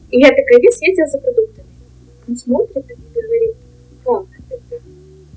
[0.09, 1.58] и я такая, я съездила за продуктами.
[2.29, 3.55] Он смотрит и говорит,
[4.05, 4.83] как это?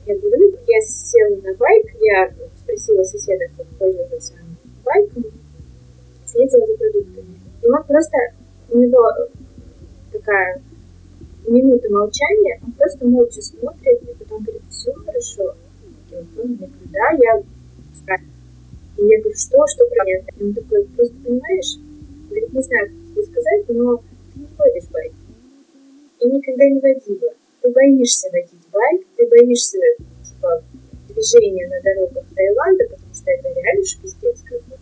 [0.06, 2.30] Я говорю, я села на байк, я
[2.62, 4.34] спросила соседа, как пользоваться
[4.84, 5.24] байком,
[6.26, 7.40] съездила за продуктами.
[7.62, 8.18] И он просто,
[8.68, 9.08] у него
[10.12, 10.60] такая
[11.48, 15.54] минута молчания, он просто молча смотрит, и потом говорит, все хорошо.
[16.10, 17.42] И он говорит, да, я.
[18.98, 20.28] И я говорю, что, что правильно?
[20.38, 21.78] И он такой, просто понимаешь,
[22.28, 25.12] говорит, не знаю, как тебе сказать, но ты не водишь байк.
[26.22, 27.34] И никогда не водила.
[27.62, 29.78] Ты боишься водить байк, ты боишься,
[30.22, 30.62] типа,
[31.08, 34.76] движения на дорогах Таиланда, потому что это реально ж пиздец, как бы.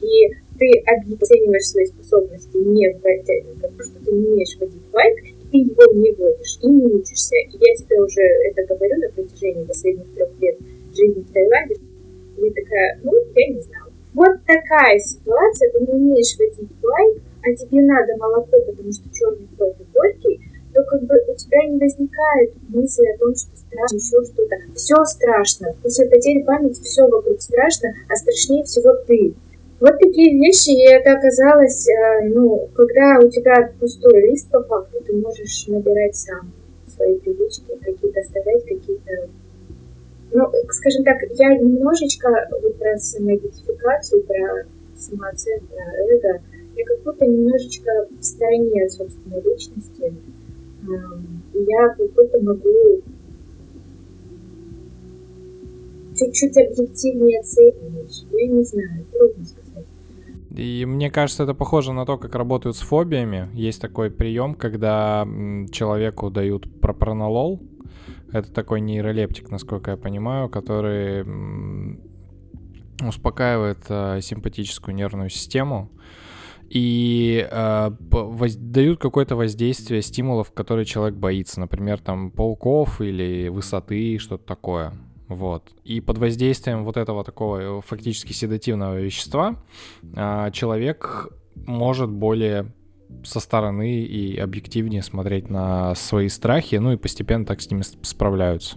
[0.00, 5.18] И ты оцениваешь свои способности не в как бы, что ты не умеешь водить байк,
[5.24, 7.36] и ты его не водишь, и не учишься.
[7.36, 10.56] И я тебе уже это говорю на протяжении последних трех лет
[10.94, 11.74] жизни в Таиланде.
[11.74, 13.92] И я такая, ну, я не знала.
[14.14, 19.48] Вот такая ситуация, ты не умеешь водить байк, а тебе надо молоко, потому что черный
[19.56, 20.40] кофе горький,
[20.78, 24.56] то как бы у тебя не возникает мысли о том, что страшно, еще что-то.
[24.76, 25.74] Все страшно.
[25.82, 29.34] После потери памяти все вокруг страшно, а страшнее всего ты.
[29.80, 35.02] Вот такие вещи, и это оказалось, э, ну, когда у тебя пустой лист по факту,
[35.04, 36.52] ты можешь набирать сам
[36.94, 39.28] свои привычки, какие-то оставлять, какие-то...
[40.30, 42.28] Ну, скажем так, я немножечко
[42.62, 44.64] вот про самоидентификацию, про
[44.96, 46.40] самооценку, про эго,
[46.76, 50.14] я как будто немножечко в стороне от собственной личности.
[50.88, 53.02] Эм, я как будто могу
[56.16, 58.26] чуть-чуть объективнее оценивать.
[58.32, 59.86] Я не знаю, трудно сказать.
[60.50, 63.48] И мне кажется, это похоже на то, как работают с фобиями.
[63.52, 65.26] Есть такой прием, когда
[65.70, 67.60] человеку дают пропронолол.
[68.32, 71.24] Это такой нейролептик, насколько я понимаю, который
[73.06, 75.90] успокаивает э, симпатическую нервную систему
[76.68, 84.18] и э, воз- дают какое-то воздействие стимулов, которые человек боится, например, там пауков или высоты,
[84.18, 84.92] что-то такое.
[85.28, 85.70] Вот.
[85.84, 89.62] И под воздействием вот этого такого э, фактически седативного вещества
[90.16, 92.72] а, человек может более
[93.24, 98.76] со стороны и объективнее смотреть на свои страхи, ну и постепенно так с ними справляются.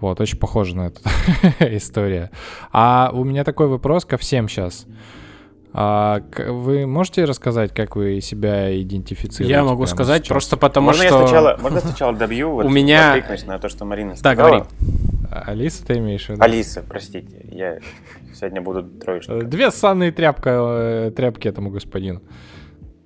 [0.00, 1.00] Вот, очень похоже на эту
[1.76, 2.30] история.
[2.72, 4.86] А у меня такой вопрос ко всем сейчас.
[5.72, 9.52] А, вы можете рассказать, как вы себя идентифицируете?
[9.54, 10.28] Я могу сказать сейчас?
[10.28, 11.20] просто потому, можно что...
[11.20, 14.16] я сначала, можно я сначала добью, вот, У меня- откликнусь на то, что Марина Да,
[14.16, 14.48] сказала?
[14.48, 14.64] говори.
[15.30, 16.42] А, Алиса, ты имеешь в виду?
[16.42, 17.78] Алиса, простите, я
[18.34, 19.48] сегодня буду Э, троечником.
[19.48, 22.20] Две санные тряпка, э, тряпки этому господину.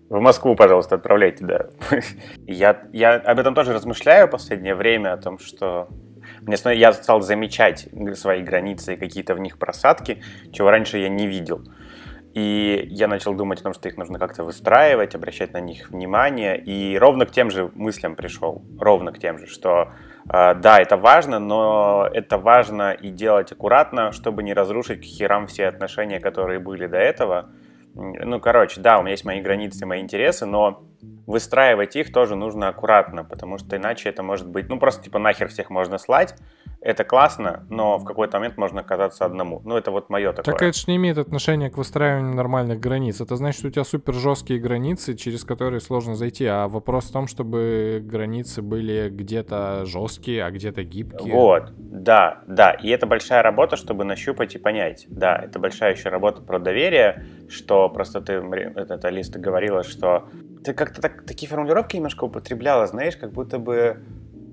[0.08, 1.66] В Москву, пожалуйста, отправляйте, да.
[2.46, 5.88] я, я об этом тоже размышляю в последнее время, о том, что
[6.42, 11.26] мне я стал замечать свои границы и какие-то в них просадки, чего раньше я не
[11.26, 11.62] видел.
[12.34, 16.58] И я начал думать о том, что их нужно как-то выстраивать, обращать на них внимание.
[16.58, 18.64] И ровно к тем же мыслям пришел.
[18.80, 19.92] Ровно к тем же, что
[20.28, 25.46] э, да, это важно, но это важно и делать аккуратно, чтобы не разрушить к херам
[25.46, 27.50] все отношения, которые были до этого.
[27.94, 30.82] Ну, короче, да, у меня есть мои границы, мои интересы, но
[31.26, 35.48] выстраивать их тоже нужно аккуратно, потому что иначе это может быть, ну, просто типа нахер
[35.48, 36.34] всех можно слать,
[36.84, 39.62] это классно, но в какой-то момент можно оказаться одному.
[39.64, 40.52] Ну, это вот мое такое.
[40.52, 43.22] Так это же не имеет отношения к выстраиванию нормальных границ.
[43.22, 46.44] Это значит, что у тебя супер жесткие границы, через которые сложно зайти.
[46.44, 51.32] А вопрос в том, чтобы границы были где-то жесткие, а где-то гибкие.
[51.32, 52.72] Вот, да, да.
[52.72, 55.06] И это большая работа, чтобы нащупать и понять.
[55.08, 59.84] Да, это большая еще работа про доверие, что просто ты, это, это Алис, ты говорила,
[59.84, 60.28] что
[60.62, 64.02] ты как-то так, такие формулировки немножко употребляла, знаешь, как будто бы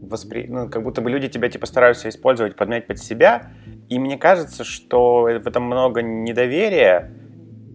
[0.02, 0.48] воспри...
[0.50, 3.52] ну, как будто бы люди тебя типа стараются использовать, подмять под себя.
[3.90, 7.12] И мне кажется, что в этом много недоверия,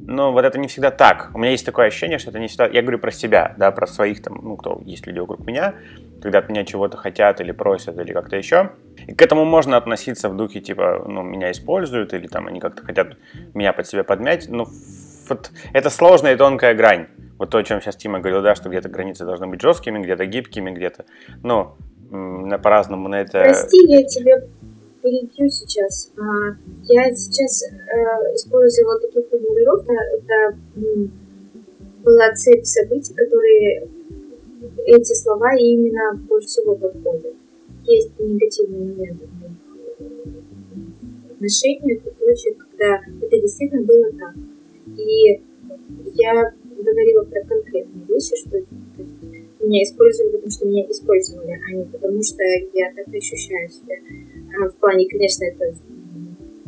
[0.07, 1.31] но вот это не всегда так.
[1.35, 2.67] У меня есть такое ощущение, что это не всегда...
[2.67, 5.75] Я говорю про себя, да, про своих там, ну, кто есть люди вокруг меня,
[6.23, 8.71] когда от меня чего-то хотят или просят, или как-то еще.
[9.07, 12.85] И к этому можно относиться в духе, типа, ну, меня используют, или там они как-то
[12.85, 13.17] хотят
[13.53, 14.49] меня под себя подмять.
[14.49, 14.67] Ну,
[15.29, 17.09] вот это сложная и тонкая грань.
[17.39, 20.25] Вот то, о чем сейчас Тима говорил, да, что где-то границы должны быть жесткими, где-то
[20.27, 21.05] гибкими, где-то,
[21.43, 21.77] ну,
[22.63, 23.43] по-разному на это...
[23.43, 24.43] Прости, я тебя
[25.03, 26.13] перебью сейчас.
[26.19, 29.93] А, Я сейчас э, использовала такие формулировки.
[30.17, 30.59] Это
[32.05, 33.89] была цепь событий, которые
[34.87, 37.35] эти слова именно больше всего подходят.
[37.85, 39.29] Есть негативные моменты
[41.37, 44.35] отношениях, и прочее, когда это действительно было так.
[44.97, 45.43] И
[46.15, 48.59] я говорила про конкретные вещи, что
[49.67, 52.43] меня использовали, потому что меня использовали, а не потому что
[52.75, 53.97] я так ощущаю себя.
[54.59, 55.75] А, В плане, конечно, это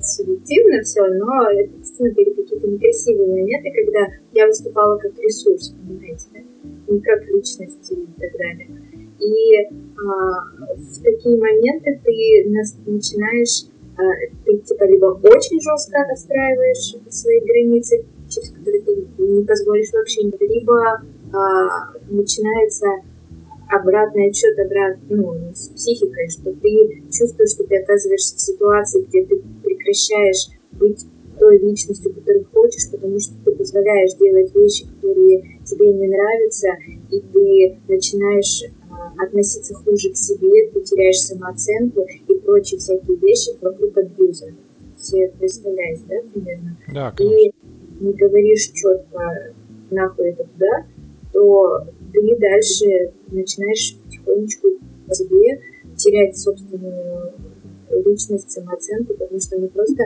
[0.01, 6.25] субъективно все, но это действительно были какие-то некрасивые моменты, когда я выступала как ресурс, понимаете,
[6.35, 6.41] да?
[6.89, 8.69] не как личность и так далее.
[9.21, 14.03] И а, в такие моменты ты нас- начинаешь, а,
[14.45, 21.03] ты типа либо очень жестко отстраиваешь свои границы, через которые ты не позволишь вообще, либо
[21.33, 22.87] а, начинается
[23.69, 29.25] обратный отчет обрат, ну, с психикой, что ты чувствуешь, что ты оказываешься в ситуации, где
[29.27, 31.05] ты прекращаешь быть
[31.39, 36.69] той личностью, которую хочешь, потому что ты позволяешь делать вещи, которые тебе не нравятся,
[37.11, 43.53] и ты начинаешь а, относиться хуже к себе, ты теряешь самооценку и прочие всякие вещи
[43.61, 44.47] вокруг абьюза.
[44.99, 46.77] Все представляете, да, примерно?
[46.93, 47.39] Да, конечно.
[47.39, 47.53] и
[48.01, 49.53] не говоришь четко
[49.91, 50.87] нахуй это туда,
[51.33, 54.69] то ты дальше начинаешь потихонечку
[55.07, 55.61] по себе
[55.97, 57.33] терять собственную
[58.05, 60.05] личность, самооценку, потому что ну просто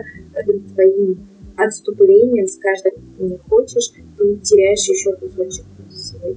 [0.75, 5.65] твоим отступлением с каждым не хочешь, ты теряешь еще кусочек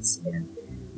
[0.01, 0.43] себя.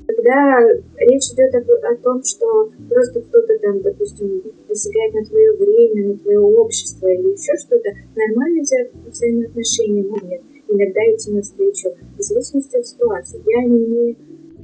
[0.08, 0.60] Когда
[0.98, 6.18] речь идет о, о том, что просто кто-то там, допустим, посягает на твое время, на
[6.18, 10.42] твое общество или еще что-то, нормально взять взаимоотношения, но нет.
[10.70, 13.42] Иногда идти навстречу, в зависимости от ситуации.
[13.46, 14.18] Я не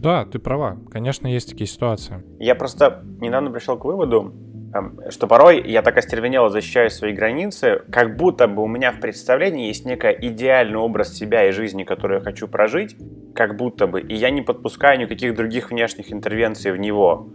[0.03, 0.77] Да, ты права.
[0.91, 2.21] Конечно, есть такие ситуации.
[2.37, 4.33] Я просто недавно пришел к выводу,
[4.75, 8.99] эм, что порой я так остервенело защищаю свои границы, как будто бы у меня в
[8.99, 12.97] представлении есть некий идеальный образ себя и жизни, которую я хочу прожить,
[13.33, 17.29] как будто бы, и я не подпускаю никаких других внешних интервенций в него.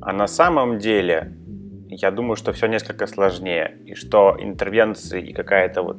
[0.00, 1.36] А на самом деле,
[1.88, 5.98] я думаю, что все несколько сложнее, и что интервенции и какая-то вот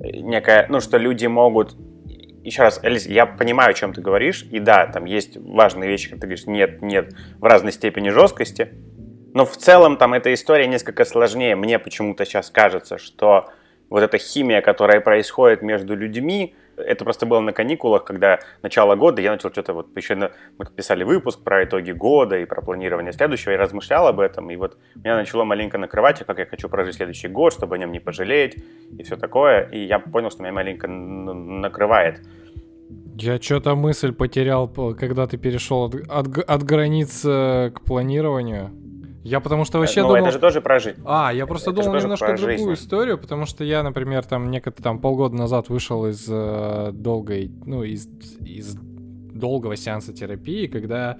[0.00, 1.76] э, некая, ну, что люди могут
[2.42, 6.10] еще раз, Элис, я понимаю, о чем ты говоришь, и да, там есть важные вещи,
[6.10, 8.70] как ты говоришь, нет, нет, в разной степени жесткости,
[9.34, 11.54] но в целом там эта история несколько сложнее.
[11.54, 13.50] Мне почему-то сейчас кажется, что
[13.88, 19.22] вот эта химия, которая происходит между людьми, это просто было на каникулах, когда начало года,
[19.22, 23.12] я начал что-то вот еще на, мы писали выпуск про итоги года и про планирование
[23.12, 26.96] следующего, я размышлял об этом, и вот меня начало маленько накрывать, как я хочу прожить
[26.96, 28.56] следующий год, чтобы о нем не пожалеть
[28.98, 32.20] и все такое, и я понял, что меня маленько накрывает.
[33.16, 38.70] Я что-то мысль потерял, по- когда ты перешел от, от от границ э, к планированию.
[39.30, 40.22] Я потому что вообще ну, думал...
[40.22, 41.00] это же тоже про жизнь.
[41.04, 42.72] А, я просто Это думал немножко другую жизнь.
[42.72, 47.84] историю, потому что я, например, там некоторые там полгода назад вышел из э, долгой, ну,
[47.84, 48.08] из,
[48.40, 51.16] из долгого сеанса терапии, когда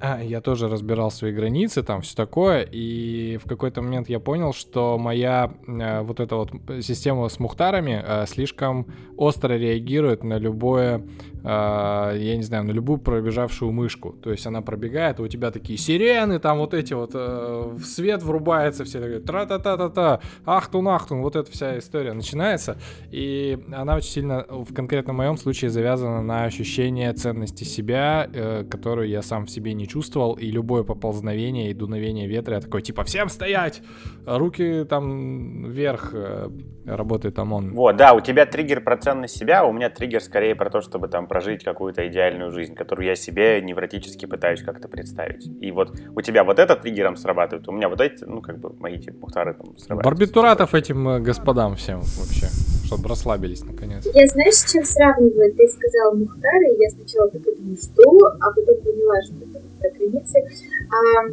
[0.00, 4.54] а, я тоже разбирал свои границы, там все такое, и в какой-то момент я понял,
[4.54, 8.86] что моя э, вот эта вот система с мухтарами э, слишком
[9.18, 14.12] остро реагирует на любое, э, я не знаю, на любую пробежавшую мышку.
[14.12, 18.22] То есть она пробегает, и у тебя такие сирены, там вот эти вот, э, свет
[18.22, 22.78] врубается, все такие тра-та-та-та-та, ахтун, ахтун, вот эта вся история начинается,
[23.10, 29.08] и она очень сильно, в конкретно моем случае, завязана на ощущение ценности себя, э, которую
[29.08, 33.04] я сам в себе не чувствовал, и любое поползновение и дуновение ветра, я такой, типа,
[33.04, 33.82] всем стоять,
[34.24, 36.48] руки там вверх, э,
[36.86, 37.74] работает ОМОН.
[37.74, 40.80] Вот, да, у тебя триггер про ценность себя, а у меня триггер скорее про то,
[40.80, 45.50] чтобы там прожить какую-то идеальную жизнь, которую я себе невротически пытаюсь как-то представить.
[45.60, 48.72] И вот у тебя вот этот триггером срабатывает, у меня вот эти, ну, как бы,
[48.78, 50.04] мои типа мухтары там срабатывают.
[50.04, 52.46] Барбитуратов этим э, господам всем вообще,
[52.86, 54.06] чтобы расслабились наконец.
[54.14, 55.52] Я знаешь, с чем сравниваю?
[55.54, 58.02] Ты сказал Мухтар, и я сначала думаю, что,
[58.40, 60.38] а потом поняла, что это про границы.
[60.38, 61.26] А,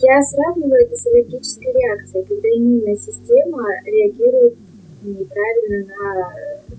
[0.00, 4.56] я сравниваю это с аллергической реакцией, когда иммунная система реагирует
[5.02, 6.32] неправильно на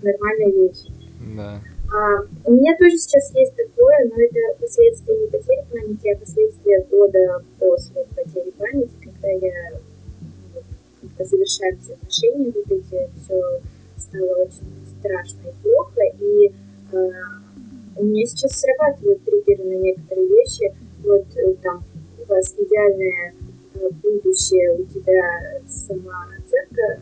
[0.03, 0.91] нормальные вещи.
[1.37, 1.61] Да.
[1.91, 6.85] А, у меня тоже сейчас есть такое, но это последствия не потери памяти, а последствия
[6.89, 9.71] года после потери памяти, когда я
[10.53, 10.63] вот,
[11.01, 13.41] когда завершались отношения, вот эти, все
[13.97, 16.51] стало очень страшно и плохо, и
[16.91, 17.11] э,
[17.97, 20.73] у меня сейчас срабатывают триггеры на некоторые вещи,
[21.03, 21.83] вот э, там
[22.19, 23.33] у вас идеальное
[23.73, 27.01] э, будущее, у тебя ты самооценка.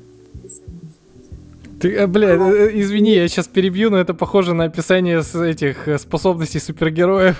[1.79, 5.87] Ты, э, бля, э, извини, я сейчас перебью, но это похоже на описание с этих
[5.87, 7.35] э, способностей супергероев.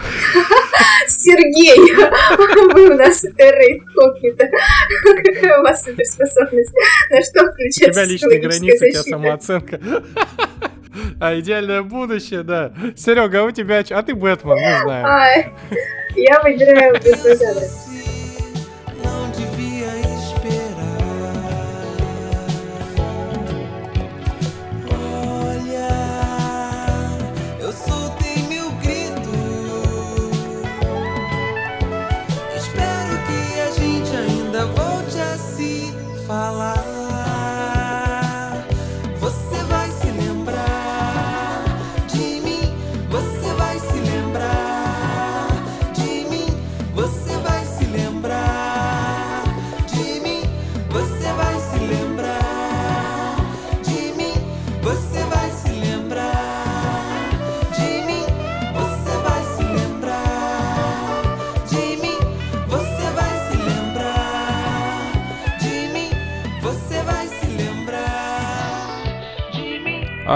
[1.08, 1.78] Сергей,
[2.74, 4.50] вы у нас суперрейд инкогнито.
[5.26, 6.74] Какая у вас суперспособность?
[7.10, 9.10] На что У включается тебя личные границы, у тебя защита?
[9.10, 9.80] самооценка.
[11.20, 12.74] А идеальное будущее, да.
[12.96, 13.84] Серега, а у тебя...
[13.88, 15.06] А ты Бэтмен, мы знаем.
[15.06, 15.54] Ай,
[16.16, 17.62] Я выбираю бульдозавра.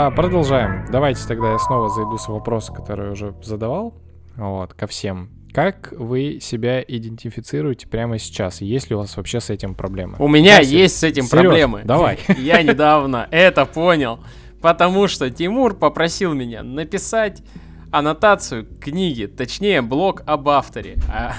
[0.04, 0.88] А, продолжаем.
[0.91, 3.93] Давайте тогда я снова зайду с вопроса, который я уже задавал.
[4.36, 5.30] Вот, ко всем.
[5.54, 8.62] Как вы себя идентифицируете прямо сейчас?
[8.62, 10.16] Есть ли у вас вообще с этим проблемы?
[10.18, 11.82] У меня Да, есть с этим Серёж, проблемы.
[11.86, 12.18] давай.
[12.39, 14.22] Я недавно это понял,
[14.60, 17.43] потому что Тимур попросил меня написать
[17.91, 20.97] аннотацию книги, точнее блог об авторе.
[21.14, 21.34] А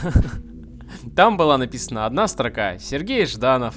[1.17, 2.79] Там была написана одна строка.
[2.79, 3.75] Сергей Жданов,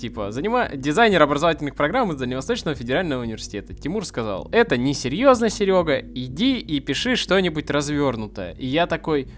[0.00, 0.68] типа, занима...
[0.74, 3.74] дизайнер образовательных программ из Дальневосточного федерального университета.
[3.74, 8.54] Тимур сказал, это несерьезно, Серега, иди и пиши что-нибудь развернутое.
[8.58, 9.28] И я такой,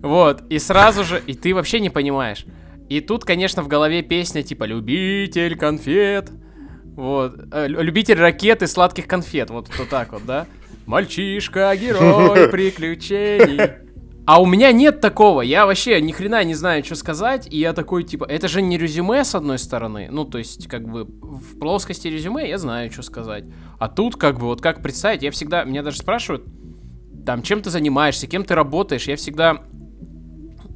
[0.00, 2.44] вот, и сразу же, и ты вообще не понимаешь.
[2.88, 6.30] И тут, конечно, в голове песня типа «Любитель конфет»,
[6.96, 10.46] вот, э, лю- «Любитель ракет и сладких конфет», вот, вот так вот, да?
[10.84, 13.91] «Мальчишка, герой приключений».
[14.24, 17.72] А у меня нет такого, я вообще ни хрена не знаю, что сказать, и я
[17.72, 21.58] такой, типа, это же не резюме, с одной стороны, ну, то есть, как бы, в
[21.58, 23.44] плоскости резюме я знаю, что сказать,
[23.80, 26.44] а тут, как бы, вот как представить, я всегда, меня даже спрашивают,
[27.24, 29.06] там, чем ты занимаешься, кем ты работаешь.
[29.06, 29.62] Я всегда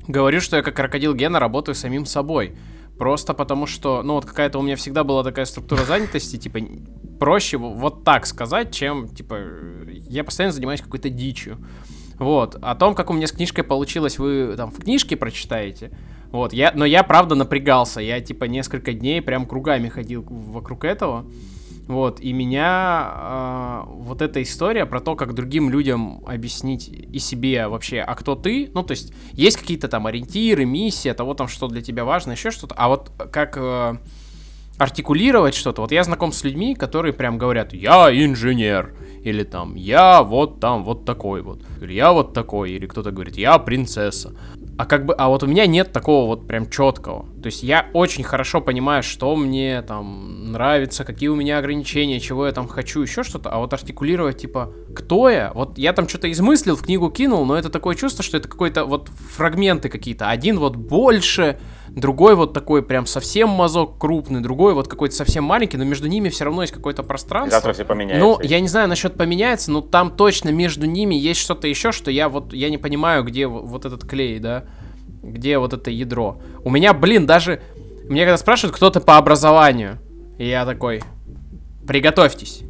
[0.06, 2.56] говорю, что я как крокодил Гена работаю самим собой.
[2.98, 6.60] Просто потому что, ну, вот какая-то у меня всегда была такая структура занятости, типа,
[7.20, 9.38] проще вот так сказать, чем, типа,
[10.08, 11.58] я постоянно занимаюсь какой-то дичью.
[12.18, 12.56] Вот.
[12.60, 15.90] О том, как у меня с книжкой получилось, вы там в книжке прочитаете.
[16.32, 16.52] Вот.
[16.52, 18.00] Я, но я, правда, напрягался.
[18.00, 21.26] Я, типа, несколько дней прям кругами ходил вокруг этого.
[21.86, 27.68] Вот, и меня а, вот эта история про то, как другим людям объяснить и себе
[27.68, 31.68] вообще, а кто ты, ну, то есть, есть какие-то там ориентиры, миссия, того там, что
[31.68, 33.98] для тебя важно, еще что-то, а вот как э,
[34.78, 40.22] артикулировать что-то, вот я знаком с людьми, которые прям говорят, я инженер, или там, я
[40.22, 44.34] вот там, вот такой вот, или я вот такой, или кто-то говорит, я принцесса.
[44.78, 47.24] А как бы, а вот у меня нет такого вот прям четкого.
[47.40, 52.46] То есть я очень хорошо понимаю, что мне там нравится, какие у меня ограничения, чего
[52.46, 53.48] я там хочу, еще что-то.
[53.48, 55.50] А вот артикулировать типа, кто я?
[55.54, 58.84] Вот я там что-то измыслил, в книгу кинул, но это такое чувство, что это какой-то
[58.84, 60.28] вот фрагменты какие-то.
[60.28, 61.58] Один вот больше,
[61.90, 66.28] другой вот такой прям совсем мазок крупный, другой вот какой-то совсем маленький, но между ними
[66.28, 67.56] все равно есть какое-то пространство.
[67.56, 68.26] Завтра все поменяется.
[68.26, 72.10] Ну, я не знаю насчет поменяется, но там точно между ними есть что-то еще, что
[72.10, 74.64] я вот я не понимаю, где вот этот клей, да,
[75.22, 76.40] где вот это ядро.
[76.64, 77.60] У меня, блин, даже
[78.08, 79.98] мне когда спрашивают, кто ты по образованию,
[80.38, 81.02] и я такой,
[81.86, 82.62] приготовьтесь.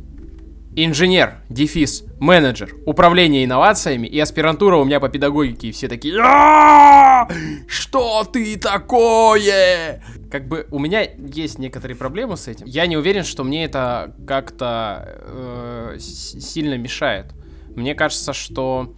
[0.78, 5.68] Инженер, дефис, менеджер, управление инновациями и аспирантура у меня по педагогике.
[5.68, 7.26] И все такие, «А,
[7.66, 10.02] что ты такое?
[10.30, 12.66] Как бы у меня есть некоторые проблемы с этим.
[12.66, 17.32] Я не уверен, что мне это как-то э, сильно мешает.
[17.74, 18.94] Мне кажется, что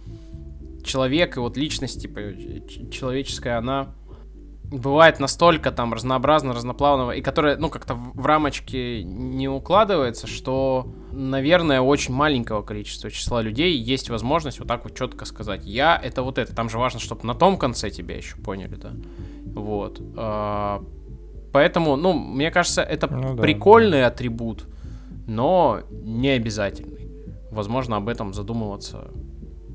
[0.83, 2.19] человек и вот личность, типа,
[2.91, 3.95] человеческая, она
[4.71, 10.87] бывает настолько там разнообразно, разноплавного, и которая, ну, как-то в в рамочки не укладывается, что,
[11.11, 16.21] наверное, очень маленького количества числа людей есть возможность вот так вот четко сказать, я это
[16.21, 16.53] вот это.
[16.55, 18.91] Там же важно, чтобы на том конце тебя еще поняли, да.
[19.53, 20.01] Вот.
[20.17, 20.83] А,
[21.51, 24.67] Поэтому, ну, мне кажется, это Ну да, прикольный атрибут,
[25.27, 27.09] но не обязательный.
[27.51, 29.07] Возможно, об этом задумываться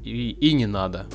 [0.05, 1.07] и, и не надо.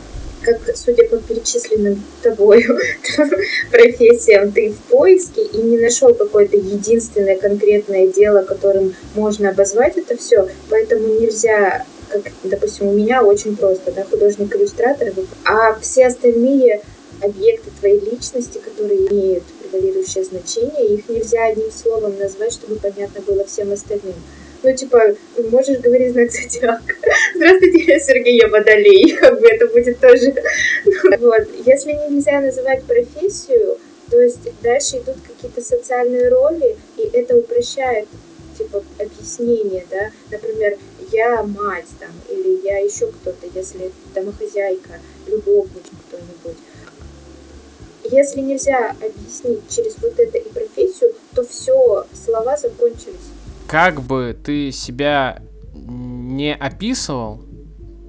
[0.41, 2.79] Как, судя по перечисленным тобою
[3.71, 10.15] профессиям, ты в поиске и не нашел какое-то единственное конкретное дело, которым можно обозвать это
[10.17, 15.13] все, поэтому нельзя как, допустим, у меня очень просто, да, художник-иллюстратор,
[15.45, 16.81] а все остальные
[17.21, 23.45] объекты твоей личности, которые имеют превалирующее значение, их нельзя одним словом назвать, чтобы понятно было
[23.45, 24.15] всем остальным.
[24.61, 25.15] Ну, типа,
[25.51, 26.93] можешь говорить знак зодиака.
[27.35, 29.13] Здравствуйте, я Сергей, я водолей.
[29.19, 30.33] Как бы это будет тоже...
[30.85, 31.47] Ну, Вот.
[31.65, 33.77] Если нельзя называть профессию,
[34.09, 38.07] то есть дальше идут какие-то социальные роли, и это упрощает
[38.57, 40.77] типа объяснение, да, например,
[41.13, 46.57] я мать там, или я еще кто-то, если домохозяйка, любовник кто-нибудь.
[48.11, 53.29] Если нельзя объяснить через вот это и профессию, то все, слова закончились.
[53.69, 55.43] Как бы ты себя
[55.75, 57.43] не описывал,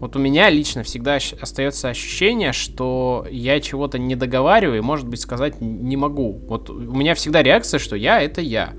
[0.01, 5.21] вот у меня лично всегда остается ощущение, что я чего-то не договариваю и, может быть,
[5.21, 6.41] сказать не могу.
[6.49, 8.73] Вот у меня всегда реакция, что я это я.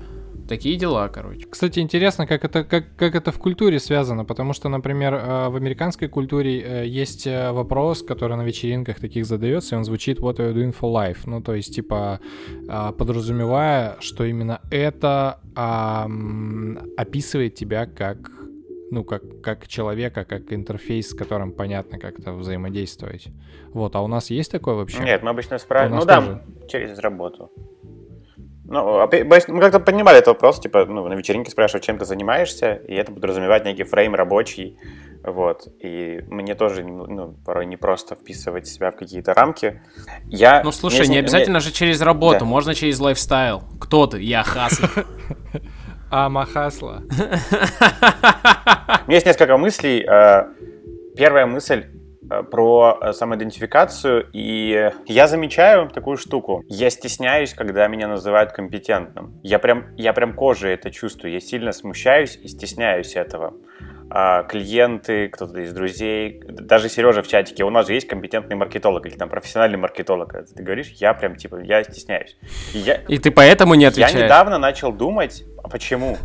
[0.52, 1.46] Такие дела, короче.
[1.48, 5.56] Кстати, интересно, как это, как, как это в культуре связано, потому что, например, э, в
[5.56, 10.36] американской культуре э, есть э, вопрос, который на вечеринках таких задается, и он звучит «What
[10.36, 12.20] are you doing for life?» Ну, то есть, типа,
[12.68, 15.38] а, подразумевая, что именно это
[16.96, 18.30] описывает тебя как
[18.90, 23.28] ну, как, как человека, как интерфейс, с которым понятно как-то взаимодействовать.
[23.72, 25.02] Вот, а у нас есть такое вообще?
[25.02, 25.98] Нет, мы обычно спрашиваем.
[25.98, 26.40] Ну да, тоже.
[26.68, 27.50] через работу.
[28.64, 29.08] Ну,
[29.48, 33.12] мы как-то поднимали этот вопрос, типа, ну, на вечеринке спрашивают, чем ты занимаешься, и это
[33.12, 34.78] подразумевает некий фрейм рабочий,
[35.24, 35.66] вот.
[35.80, 39.82] И мне тоже, ну, порой не просто вписывать себя в какие-то рамки.
[40.26, 40.62] Я...
[40.62, 42.44] Ну, слушай, меня не обязательно же через работу, Да.
[42.44, 43.62] можно через лайфстайл.
[43.80, 44.22] Кто ты?
[44.22, 44.86] Я Хасл.
[46.14, 47.04] А, Махасла.
[47.08, 50.04] У меня есть несколько мыслей.
[50.06, 50.44] Э,
[51.16, 51.86] Первая мысль
[52.50, 56.64] про э, самоидентификацию, и я замечаю такую штуку.
[56.68, 59.38] Я стесняюсь, когда меня называют компетентным.
[59.42, 61.32] Я прям, я прям кожей это чувствую.
[61.32, 63.54] Я сильно смущаюсь и стесняюсь этого.
[64.14, 69.06] А, клиенты, кто-то из друзей, даже Сережа в чатике, у нас же есть компетентный маркетолог
[69.06, 70.28] или там профессиональный маркетолог.
[70.32, 72.36] Когда Ты говоришь, я прям типа, я стесняюсь.
[72.74, 74.24] И я, И ты поэтому не я отвечаешь.
[74.24, 76.18] недавно начал думать, а почему?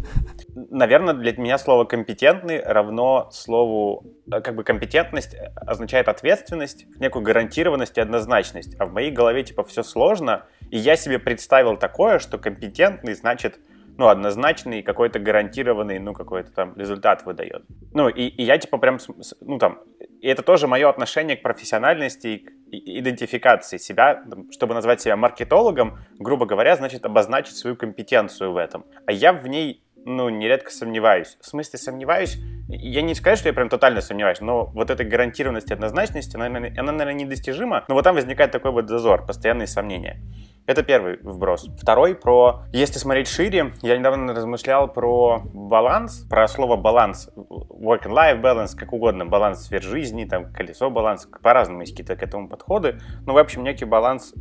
[0.71, 7.97] Наверное, для меня слово компетентный равно слову, э, как бы компетентность означает ответственность, некую гарантированность
[7.97, 8.75] и однозначность.
[8.79, 13.59] А в моей голове типа все сложно, и я себе представил такое, что компетентный значит
[13.97, 17.63] ну, однозначный, какой-то гарантированный, ну, какой-то там результат выдает.
[17.93, 18.99] Ну, и, и я, типа, прям,
[19.41, 19.79] ну, там,
[20.21, 25.97] И это тоже мое отношение к профессиональности и к идентификации себя, чтобы назвать себя маркетологом,
[26.19, 28.85] грубо говоря, значит обозначить свою компетенцию в этом.
[29.07, 31.37] А я в ней, ну, нередко сомневаюсь.
[31.41, 32.37] В смысле сомневаюсь?
[32.69, 36.91] Я не скажу, что я прям тотально сомневаюсь, но вот этой гарантированности, однозначности, она, она,
[36.93, 40.21] наверное, недостижима, но вот там возникает такой вот зазор, постоянные сомнения.
[40.65, 41.69] Это первый вброс.
[41.77, 48.13] Второй про, если смотреть шире, я недавно размышлял про баланс, про слово баланс, work and
[48.13, 52.49] life balance, как угодно, баланс сфер жизни, там, колесо баланс, по-разному есть какие-то к этому
[52.49, 52.99] подходы.
[53.25, 54.33] Ну, в общем, некий баланс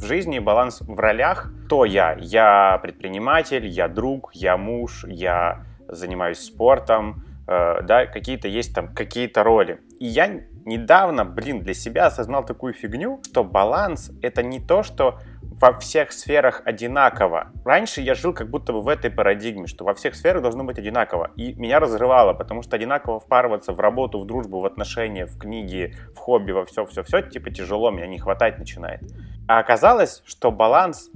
[0.00, 1.50] в жизни, баланс в ролях.
[1.66, 2.16] Кто я?
[2.18, 9.42] Я предприниматель, я друг, я муж, я занимаюсь спортом, э, да, какие-то есть там какие-то
[9.42, 9.80] роли.
[9.98, 15.20] И я недавно, блин, для себя осознал такую фигню, что баланс— это не то, что
[15.60, 17.52] во всех сферах одинаково.
[17.64, 20.78] Раньше я жил как будто бы в этой парадигме, что во всех сферах должно быть
[20.78, 21.30] одинаково.
[21.36, 25.94] И меня разрывало, потому что одинаково впарываться в работу, в дружбу, в отношения, в книги,
[26.14, 29.00] в хобби, во все-все-все, типа тяжело, меня не хватать начинает.
[29.48, 31.10] А оказалось, что баланс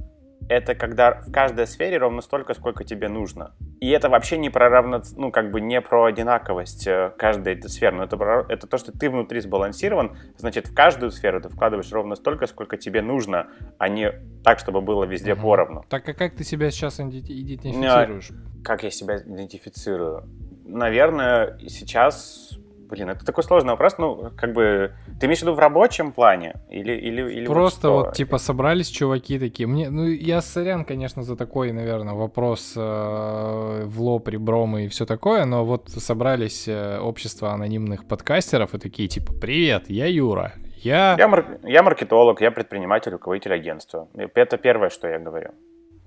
[0.51, 3.55] это когда в каждой сфере ровно столько, сколько тебе нужно.
[3.81, 7.71] И это вообще не про равно, ну, как бы не про одинаковость э, каждой этой
[7.71, 11.49] сферы, но это, про, это то, что ты внутри сбалансирован, значит, в каждую сферу ты
[11.49, 13.47] вкладываешь ровно столько, сколько тебе нужно,
[13.79, 15.43] а не так, чтобы было везде Мгм.
[15.43, 15.85] поровну.
[15.89, 18.33] Так а как ты себя сейчас идентифицируешь?
[18.65, 20.29] Как я себя идентифицирую?
[20.65, 22.59] Наверное, сейчас...
[22.91, 23.99] Блин, это такой сложный вопрос.
[23.99, 24.93] Ну, как бы...
[25.21, 26.55] Ты имеешь в виду в рабочем плане?
[26.69, 27.93] Или, или, или Просто что?
[27.93, 29.67] вот, типа, собрались чуваки такие.
[29.67, 35.07] Мне, ну, я сорян, конечно, за такой, наверное, вопрос э, в лоб, ребром и все
[35.07, 41.15] такое, но вот собрались э, общество анонимных подкастеров и такие, типа, привет, я Юра, я...
[41.19, 44.09] Я, мар- я маркетолог, я предприниматель, руководитель агентства.
[44.35, 45.51] Это первое, что я говорю.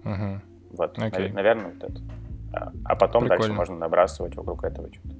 [0.03, 0.41] Мгм.
[0.71, 1.29] Вот, Окей.
[1.31, 2.01] наверное, вот это.
[2.53, 3.43] А, а потом Прикольно.
[3.43, 5.15] дальше можно набрасывать вокруг этого что-то.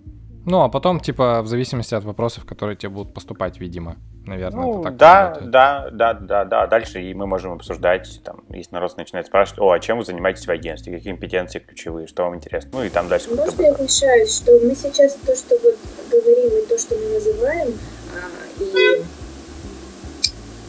[0.45, 4.73] Ну, а потом, типа, в зависимости от вопросов, которые тебе будут поступать, видимо, наверное, Ну,
[4.73, 5.51] это так да, работает.
[5.51, 6.67] да, да, да, да.
[6.67, 10.45] Дальше и мы можем обсуждать, там, если народ начинает спрашивать, о, а чем вы занимаетесь
[10.45, 14.35] в агентстве, какие компетенции ключевые, что вам интересно, ну и там дальше Можно я вмешаюсь,
[14.35, 15.75] что мы сейчас то, что вот
[16.11, 17.73] говорим, и то, что мы называем,
[18.13, 19.03] а, и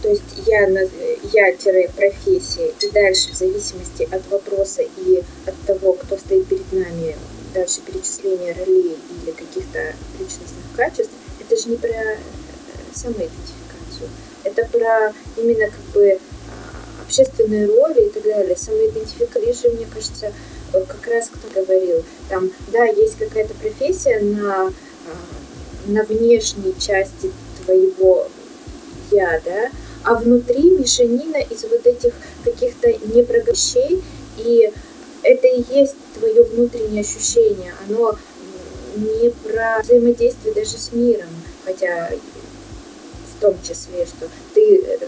[0.02, 0.80] то есть я, на-
[1.32, 7.16] я-профессия, и дальше в зависимости от вопроса и от того, кто стоит перед нами,
[7.54, 12.16] дальше перечисление ролей или каких-то личностных качеств, это же не про э,
[12.92, 14.10] самоидентификацию,
[14.42, 18.56] это про именно как бы а, общественные роли и так далее.
[18.56, 20.32] Самоидентификация мне кажется,
[20.72, 24.72] э, как раз кто говорил, там, да, есть какая-то профессия на, а,
[25.86, 27.30] на внешней части
[27.64, 28.28] твоего
[29.10, 29.70] я, да,
[30.02, 32.12] а внутри мешанина из вот этих
[32.44, 34.02] каких-то непрогощей,
[34.36, 34.72] и
[35.24, 38.16] это и есть твое внутреннее ощущение, оно
[38.96, 41.28] не про взаимодействие даже с миром,
[41.64, 42.10] хотя
[43.36, 44.98] в том числе, что ты э,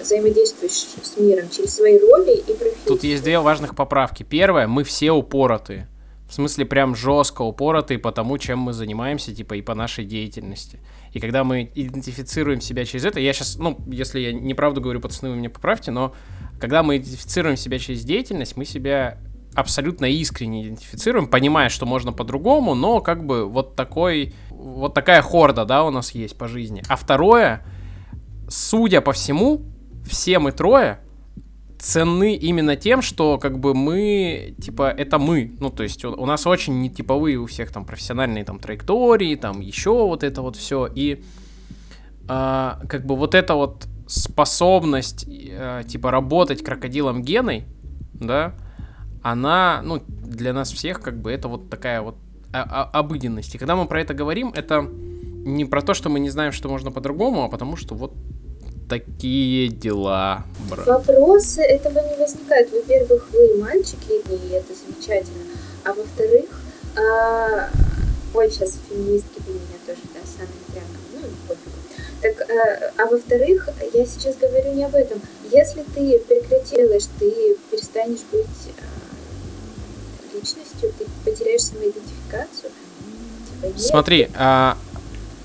[0.00, 2.86] взаимодействуешь с миром через свои роли и профессии.
[2.86, 4.22] Тут есть две важных поправки.
[4.22, 5.88] Первое, мы все упоротые.
[6.28, 10.80] В смысле, прям жестко упоротые по тому, чем мы занимаемся, типа, и по нашей деятельности.
[11.12, 15.30] И когда мы идентифицируем себя через это, я сейчас, ну, если я неправду говорю, пацаны,
[15.30, 16.14] вы меня поправьте, но
[16.58, 19.18] когда мы идентифицируем себя через деятельность, мы себя
[19.54, 25.64] абсолютно искренне идентифицируем, понимая, что можно по-другому, но как бы вот такой, вот такая хорда,
[25.64, 26.82] да, у нас есть по жизни.
[26.88, 27.64] А второе,
[28.48, 29.62] судя по всему,
[30.04, 31.00] все мы трое
[31.82, 35.56] ценны именно тем, что как бы мы, типа, это мы.
[35.58, 39.60] Ну, то есть у, у нас очень нетиповые у всех там профессиональные там траектории, там
[39.60, 40.86] еще вот это вот все.
[40.86, 41.24] И
[42.28, 47.64] а, как бы вот эта вот способность, э, типа, работать крокодилом геной,
[48.12, 48.54] да,
[49.22, 52.16] она, ну, для нас всех, как бы, это вот такая вот
[52.52, 53.54] обыденность.
[53.54, 56.68] И когда мы про это говорим, это не про то, что мы не знаем, что
[56.68, 58.12] можно по-другому, а потому что вот
[58.88, 60.86] такие дела, брат.
[60.86, 62.70] Вопросы этого не возникают.
[62.72, 65.44] Во-первых, вы мальчики, и это замечательно.
[65.84, 66.50] А во-вторых,
[66.96, 67.70] а,
[68.34, 71.82] ой, сейчас феминистки бы меня тоже, да, самыми прямо, ну, пофигу.
[72.20, 75.20] Так, а, а во-вторых, я сейчас говорю не об этом.
[75.50, 78.46] Если ты прекратишь, ты перестанешь быть
[78.78, 79.01] а,
[80.42, 82.70] личностью, ты потеряешь самоидентификацию.
[83.50, 83.80] Типа, нет.
[83.80, 84.76] Смотри, а,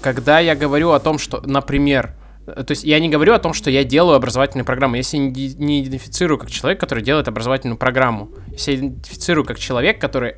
[0.01, 2.11] когда я говорю о том, что, например,
[2.47, 4.95] э, то есть я не говорю о том, что я делаю образовательную программу.
[4.95, 8.29] Если ди- не идентифицирую как человек, который делает образовательную программу.
[8.51, 10.35] Если я идентифицирую как человек, который,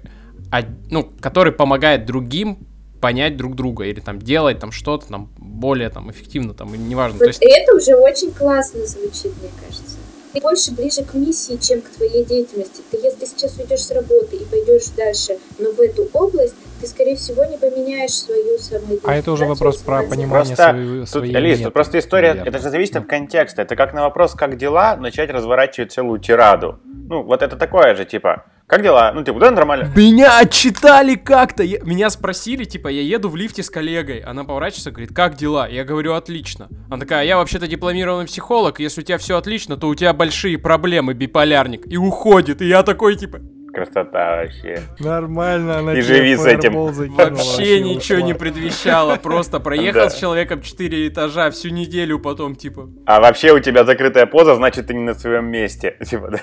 [0.90, 2.68] ну, который помогает другим
[3.00, 7.18] понять друг друга или там делать там что-то там более там эффективно там и неважно.
[7.18, 9.99] Вот То есть это уже очень классно звучит, мне кажется.
[10.34, 12.82] Ты больше ближе к миссии, чем к твоей деятельности.
[12.92, 17.16] Ты если сейчас уйдешь с работы и пойдешь дальше, но в эту область, ты, скорее
[17.16, 19.12] всего, не поменяешь свою самоидентификацию.
[19.12, 22.50] А это уже вопрос про понимание Просто своей, тут, своей Алис, тут просто история, наверное.
[22.50, 23.62] это же зависит от контекста.
[23.62, 26.80] Это как на вопрос «как дела?» начать разворачивать целую тираду.
[26.86, 29.92] Ну, вот это такое же, типа, «как дела?» Ну, типа, да, нормально.
[29.96, 31.64] Меня отчитали как-то.
[31.64, 34.20] Я- Меня спросили, типа, я еду в лифте с коллегой.
[34.20, 35.68] Она поворачивается, говорит, как дела?
[35.68, 36.70] Я говорю, отлично.
[36.90, 38.80] Она такая, я вообще-то дипломированный психолог.
[38.80, 41.92] Если у тебя все отлично, то у тебя большие проблемы, биполярник.
[41.92, 42.62] И уходит.
[42.62, 43.40] И я такой, типа,
[43.86, 44.82] Красота вообще.
[45.00, 46.74] Нормально, она И живи с этим.
[46.74, 49.16] вообще ничего не предвещало.
[49.16, 50.10] Просто проехал Да.
[50.10, 52.90] с человеком 4 этажа всю неделю потом, типа.
[53.06, 55.96] А вообще у тебя закрытая поза, значит, ты не на своем месте.
[56.06, 56.40] Типа, да.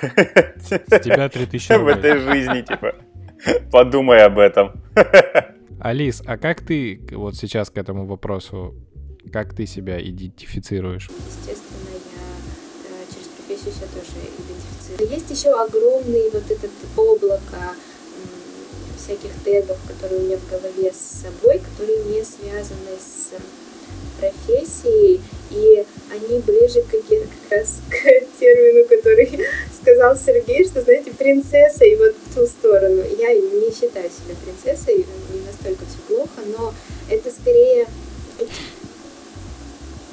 [0.58, 1.94] С тебя 3000 В рублей.
[1.96, 2.94] этой жизни, типа.
[3.70, 4.72] Подумай об этом.
[5.80, 8.74] Алис, а как ты вот сейчас к этому вопросу,
[9.32, 11.10] как ты себя идентифицируешь?
[11.10, 14.15] Естественно, я э, через профессию себя тоже.
[14.98, 17.74] Есть еще огромный вот этот облако
[18.96, 23.30] всяких тегов, которые у меня в голове с собой, которые не связаны с
[24.18, 25.20] профессией,
[25.50, 29.46] и они ближе к, как раз к термину, который
[29.80, 33.02] сказал Сергей, что, знаете, принцесса и вот в ту сторону.
[33.18, 36.74] Я не считаю себя принцессой, не настолько все плохо, но
[37.08, 37.86] это скорее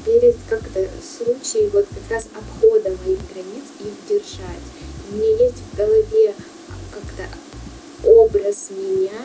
[0.05, 4.63] перед как-то случай вот как раз обхода моих границ их держать.
[5.11, 6.33] У меня есть в голове
[6.91, 7.27] как-то
[8.03, 9.19] образ меня,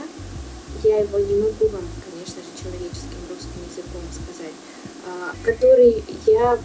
[0.84, 4.54] я его не могу вам, конечно же, человеческим русским языком сказать,
[5.06, 6.58] а, который я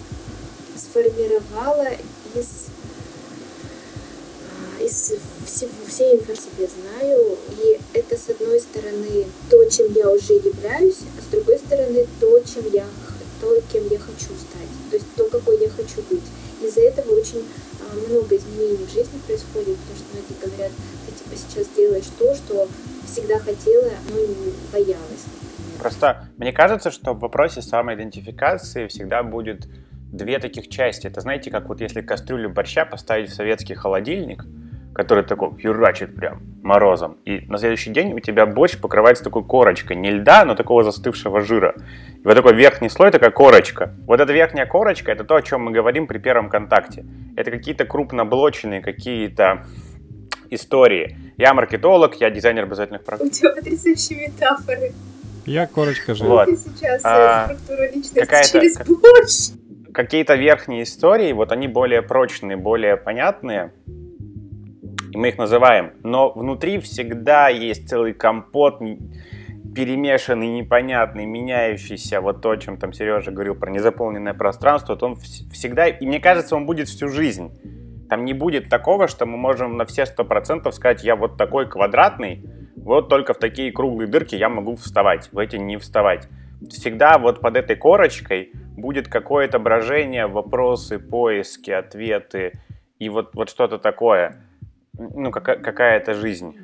[0.76, 1.88] сформировала
[2.36, 2.68] из,
[4.52, 5.14] а, из
[5.46, 11.00] всего, всей информации, я знаю, и это, с одной стороны, то, чем я уже являюсь,
[11.18, 12.86] а с другой стороны, то, чем я,
[13.44, 16.24] х- то, кем я хочу стать, то есть то, какой я хочу быть.
[16.62, 17.44] Из-за этого очень
[17.82, 20.72] а, много изменений в жизни происходит, потому что многие говорят,
[21.06, 22.68] ты типа сейчас делаешь то, что
[23.06, 25.26] всегда хотела, но не боялась.
[25.80, 29.68] Просто мне кажется, что в вопросе самоидентификации всегда будет
[30.12, 31.08] две таких части.
[31.08, 34.46] Это знаете, как вот если кастрюлю борща поставить в советский холодильник,
[34.94, 39.98] который такой юрачит прям морозом, и на следующий день у тебя борщ покрывается такой корочкой,
[39.98, 41.74] не льда, но такого застывшего жира.
[42.24, 43.94] И вот такой верхний слой, такая корочка.
[44.06, 47.06] Вот эта верхняя корочка, это то, о чем мы говорим при первом контакте.
[47.36, 49.66] Это какие-то крупноблочные, какие-то
[50.50, 51.18] истории.
[51.38, 53.34] Я маркетолог, я дизайнер обязательных У продуктов.
[53.38, 54.92] тебя потрясающие метафоры.
[55.46, 56.24] Я корочка же.
[56.24, 56.46] Вот.
[56.46, 59.60] Ты сейчас А, э, структура личности какая-то- через борщ.
[59.94, 63.74] какие-то верхние истории, вот они более прочные, более понятные,
[65.14, 65.94] и мы их называем.
[66.04, 68.80] Но внутри всегда есть целый компот
[69.76, 72.20] перемешанный, непонятный, меняющийся.
[72.20, 76.06] Вот то, о чем там Сережа говорил про незаполненное пространство, вот он вс- всегда, и
[76.06, 77.52] мне кажется, он будет всю жизнь.
[78.10, 81.70] Там не будет такого, что мы можем на все сто процентов сказать, я вот такой
[81.70, 82.44] квадратный,
[82.76, 86.28] вот только в такие круглые дырки я могу вставать, в эти не вставать.
[86.70, 92.54] Всегда вот под этой корочкой будет какое-то брожение, вопросы, поиски, ответы
[93.00, 94.44] и вот, вот что-то такое.
[94.98, 96.56] Ну, кака- какая-то жизнь.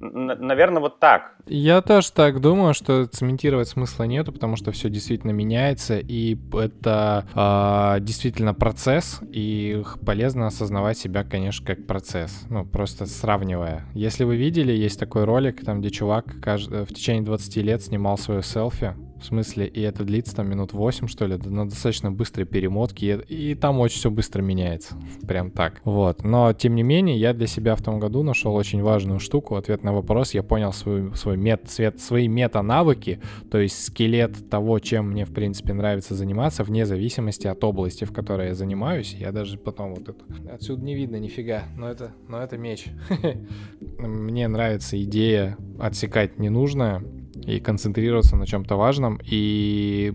[0.00, 1.34] Наверное, вот так.
[1.46, 7.24] Я тоже так думаю, что цементировать смысла нету, потому что все действительно меняется, и это
[7.34, 13.84] а, действительно процесс, и полезно осознавать себя, конечно, как процесс, ну, просто сравнивая.
[13.94, 18.18] Если вы видели, есть такой ролик, там, где чувак кажд- в течение 20 лет снимал
[18.18, 18.94] свое селфи,
[19.24, 23.52] в смысле, и это длится там минут 8, что ли, на достаточно быстрой перемотке, и,
[23.52, 24.96] и там очень все быстро меняется,
[25.26, 25.80] прям так.
[25.84, 29.56] Вот, но тем не менее, я для себя в том году нашел очень важную штуку,
[29.56, 33.20] ответ на вопрос, я понял свой, свой мет, свет, свои мета-навыки,
[33.50, 38.12] то есть скелет того, чем мне, в принципе, нравится заниматься, вне зависимости от области, в
[38.12, 39.14] которой я занимаюсь.
[39.14, 40.52] Я даже потом вот это...
[40.52, 42.86] Отсюда не видно нифига, но это, но это меч.
[43.98, 47.02] Мне нравится идея отсекать ненужное,
[47.36, 49.20] и концентрироваться на чем-то важном.
[49.24, 50.12] И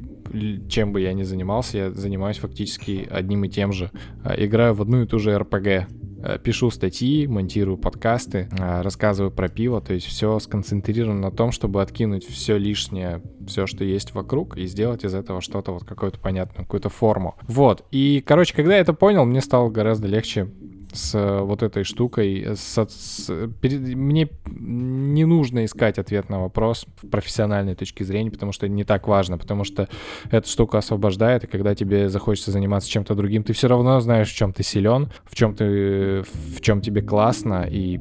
[0.69, 3.91] чем бы я ни занимался, я занимаюсь фактически одним и тем же.
[4.23, 5.87] А, Играю в одну и ту же РПГ.
[6.21, 11.51] А, Пишу статьи, монтирую подкасты, а, рассказываю про пиво, то есть все сконцентрировано на том,
[11.51, 16.19] чтобы откинуть все лишнее, все, что есть вокруг, и сделать из этого что-то вот какую-то
[16.19, 17.35] понятную, какую-то форму.
[17.47, 17.85] Вот.
[17.91, 20.49] И, короче, когда я это понял, мне стало гораздо легче
[20.91, 22.55] с э, вот этой штукой.
[22.55, 28.51] с- с- перед- мне не нужно искать ответ на вопрос в профессиональной точки зрения, потому
[28.51, 29.87] что не так важно, потому что
[30.31, 34.35] эта штука освобождает, и когда тебе захочется заниматься чем-то другим, ты все равно знаешь, в
[34.35, 37.99] чем ты силен, в чем ты, в чем тебе классно, и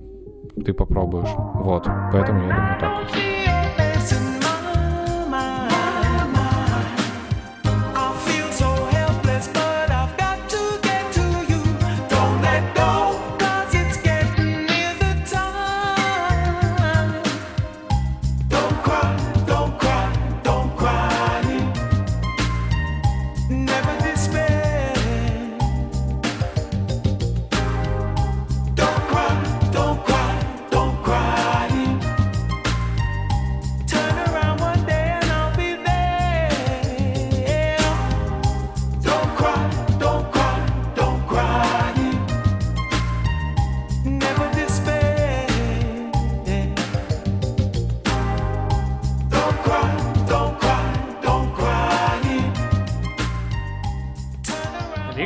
[0.64, 1.28] ты попробуешь.
[1.55, 3.47] Вот, поэтому я думаю так.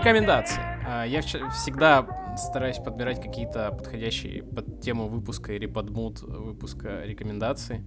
[0.03, 0.61] Рекомендации.
[0.85, 2.05] А, Я всегда
[2.37, 7.85] стараюсь подбирать какие-то подходящие под тему выпуска или под мут выпуска рекомендации.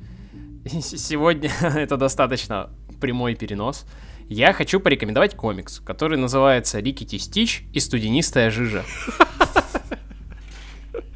[0.82, 2.70] Сегодня это достаточно
[3.02, 3.86] прямой перенос.
[4.30, 8.86] Я хочу порекомендовать комикс, который называется «Рикки Стич и студенистая жижа».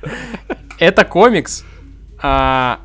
[0.80, 1.64] Это комикс
[2.22, 2.82] а,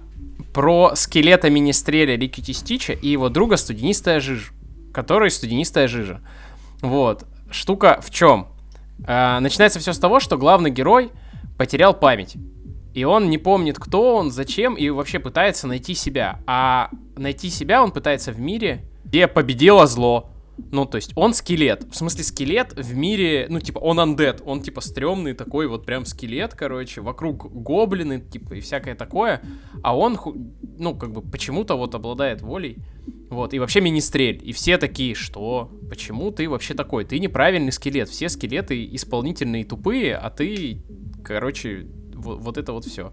[0.52, 4.52] про скелета министреля Рикки Стича и его друга студенистая жижа,
[4.92, 6.20] который студенистая жижа.
[6.80, 7.26] Вот.
[7.54, 8.48] Штука в чем?
[9.06, 11.12] А, начинается все с того, что главный герой
[11.56, 12.36] потерял память.
[12.94, 16.40] И он не помнит, кто он, зачем, и вообще пытается найти себя.
[16.48, 20.32] А найти себя он пытается в мире, где победило зло.
[20.70, 21.84] Ну, то есть он скелет.
[21.90, 24.42] В смысле, скелет в мире, ну, типа, он андед.
[24.44, 27.00] Он, типа, стрёмный такой вот прям скелет, короче.
[27.00, 29.42] Вокруг гоблины, типа, и всякое такое.
[29.82, 30.18] А он,
[30.78, 32.78] ну, как бы, почему-то вот обладает волей.
[33.30, 34.40] Вот, и вообще министрель.
[34.44, 35.70] И все такие, что?
[35.88, 37.04] Почему ты вообще такой?
[37.04, 38.08] Ты неправильный скелет.
[38.08, 40.82] Все скелеты исполнительные тупые, а ты,
[41.24, 43.12] короче, во- вот это вот все.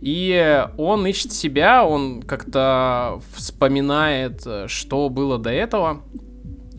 [0.00, 6.04] И он ищет себя, он как-то вспоминает, э, что было до этого,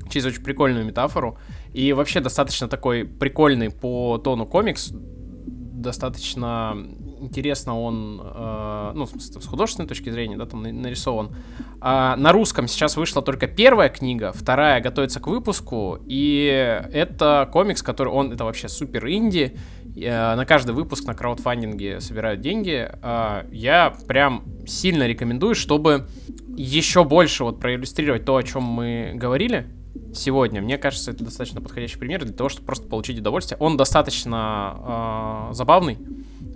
[0.10, 1.38] через очень прикольную метафору.
[1.74, 4.92] И вообще достаточно такой прикольный по тону комикс.
[4.92, 6.76] Достаточно
[7.22, 11.36] интересно он, э, ну, с художественной точки зрения, да, там на- нарисован.
[11.80, 17.82] А на русском сейчас вышла только первая книга, вторая готовится к выпуску, и это комикс,
[17.82, 19.58] который, он, это вообще супер инди,
[20.02, 22.88] Э, на каждый выпуск на краудфандинге собирают деньги.
[23.02, 26.08] А, Я прям сильно рекомендую, чтобы
[26.56, 29.68] еще больше вот проиллюстрировать то, о чем мы говорили
[30.14, 30.62] сегодня.
[30.62, 33.58] Мне кажется, это достаточно подходящий пример для того, чтобы просто получить удовольствие.
[33.60, 35.98] Он достаточно э, забавный,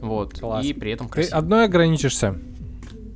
[0.01, 0.65] вот, Класс.
[0.65, 1.39] и при этом Ты красивый.
[1.39, 2.35] одной ограничишься?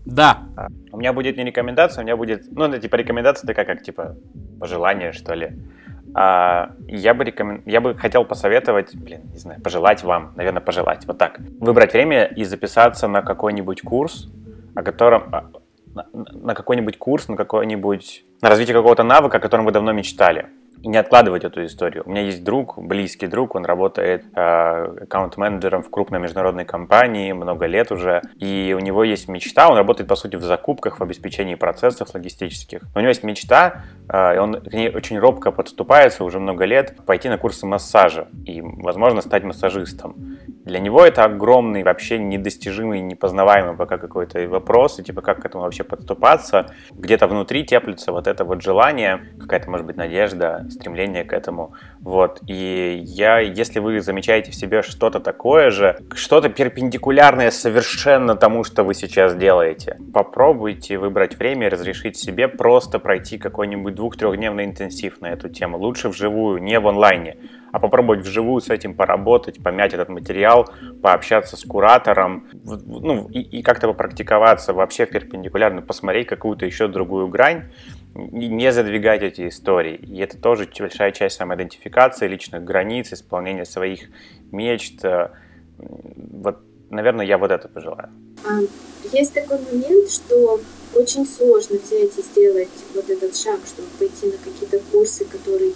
[0.05, 3.65] Да, А, У меня будет не рекомендация, у меня будет, ну, это типа рекомендация такая,
[3.65, 4.15] как типа
[4.59, 5.51] пожелание, что ли.
[6.13, 7.61] А, я бы рекомен...
[7.65, 11.39] я бы хотел посоветовать, блин, не знаю, пожелать вам, наверное, пожелать, вот так.
[11.59, 14.29] Выбрать время и записаться на какой-нибудь курс,
[14.75, 15.49] о котором, а,
[16.13, 20.47] на, какой-нибудь курс, на какой-нибудь, на развитие какого-то навыка, о котором вы давно мечтали.
[20.83, 22.03] Не откладывать эту историю.
[22.05, 27.65] У меня есть друг, близкий друг, он работает э, аккаунт-менеджером в крупной международной компании много
[27.65, 31.55] лет уже, и у него есть мечта, он работает, по сути, в закупках, в обеспечении
[31.55, 32.81] процессов логистических.
[32.83, 36.65] Но у него есть мечта, э, и он к ней очень робко подступается уже много
[36.65, 40.37] лет, пойти на курсы массажа и, возможно, стать массажистом.
[40.67, 45.63] Для него это огромный, вообще недостижимый, непознаваемый пока какой-то вопрос, и типа как к этому
[45.63, 46.73] вообще подступаться.
[46.91, 51.73] Где-то внутри теплится вот это вот желание, какая-то, может быть, надежда, стремление к этому.
[51.99, 52.41] Вот.
[52.47, 58.83] И я, если вы замечаете в себе что-то такое же, что-то перпендикулярное совершенно тому, что
[58.83, 65.27] вы сейчас делаете, попробуйте выбрать время и разрешить себе просто пройти какой-нибудь двух-трехдневный интенсив на
[65.27, 65.77] эту тему.
[65.77, 67.37] Лучше вживую, не в онлайне
[67.71, 70.69] а попробовать вживую с этим поработать, помять этот материал,
[71.01, 77.65] пообщаться с куратором, ну, и, и как-то попрактиковаться вообще перпендикулярно, посмотреть какую-то еще другую грань,
[78.17, 79.95] не задвигать эти истории.
[79.95, 84.09] И это тоже большая часть самоидентификации, личных границ, исполнения своих
[84.51, 85.05] мечт.
[85.05, 85.29] Э,
[85.77, 86.57] Вот,
[86.89, 88.09] наверное, я вот это пожелаю.
[88.45, 88.59] А,
[89.13, 90.59] Есть такой момент, что
[90.95, 95.71] очень сложно взять и сделать вот этот шаг, чтобы пойти на какие-то курсы, которые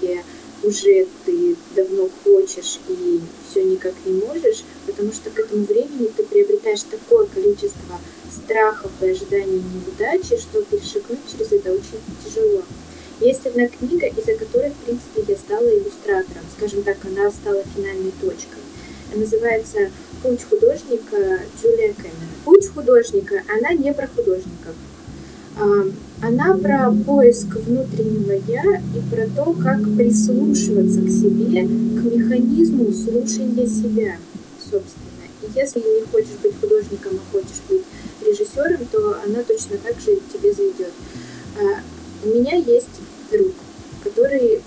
[0.63, 6.23] уже ты давно хочешь и все никак не можешь, потому что к этому времени ты
[6.23, 7.99] приобретаешь такое количество
[8.31, 12.63] страхов и ожиданий неудачи, что перешагнуть через это очень тяжело.
[13.19, 16.43] Есть одна книга, из-за которой, в принципе, я стала иллюстратором.
[16.57, 18.61] Скажем так, она стала финальной точкой.
[19.13, 19.91] Называется
[20.23, 22.29] «Путь художника» Джулия Кэмерон.
[22.45, 24.75] «Путь художника» она не про художников.
[25.57, 25.85] А,
[26.21, 28.63] Она про поиск внутреннего «я»
[28.95, 34.17] и про то, как прислушиваться к себе, к механизму слушания себя,
[34.59, 35.25] собственно.
[35.41, 37.81] И если не хочешь быть художником, а хочешь быть
[38.25, 40.93] режиссером, то она точно так же тебе зайдет.
[41.59, 41.81] А,
[42.23, 43.53] У меня есть друг,
[44.03, 44.61] который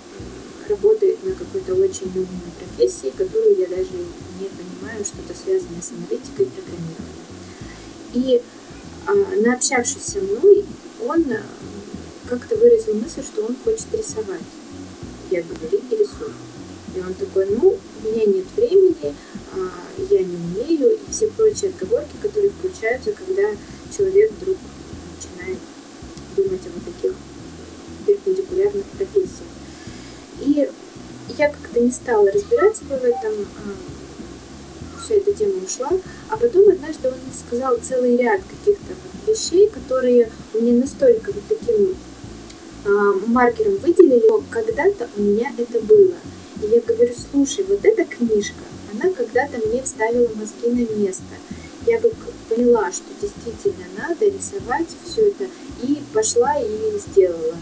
[0.67, 3.95] работает на какой-то очень умной профессии, которую я даже
[4.39, 7.15] не понимаю, что-то связанное с аналитикой и программированием.
[8.13, 8.41] И
[9.13, 10.65] наобщавшись со мной,
[11.05, 11.41] он а,
[12.27, 14.41] как-то выразил мысль, что он хочет рисовать.
[15.31, 16.33] Я говорю, иди рисуй.
[16.95, 19.13] И он такой, ну, у меня нет времени,
[19.53, 19.69] а,
[20.09, 23.43] я не умею, и все прочие отговорки, которые включаются, когда
[23.95, 24.57] человек вдруг
[25.15, 25.59] начинает
[26.35, 27.15] думать о вот таких
[28.05, 29.49] перпендикулярных профессиях.
[30.41, 30.69] И
[31.37, 33.33] я как-то не стала разбираться в этом,
[35.03, 35.89] вся эта тема ушла,
[36.29, 38.93] а потом однажды он сказал целый ряд каких-то
[39.27, 41.95] вещей, которые мне настолько вот таким
[42.85, 46.15] а, маркером выделили, что когда-то у меня это было.
[46.61, 51.23] И я говорю, слушай, вот эта книжка, она когда-то мне вставила мозги на место.
[51.85, 52.11] Я бы
[52.49, 55.45] поняла, что действительно надо рисовать все это,
[55.83, 57.55] и пошла и сделала.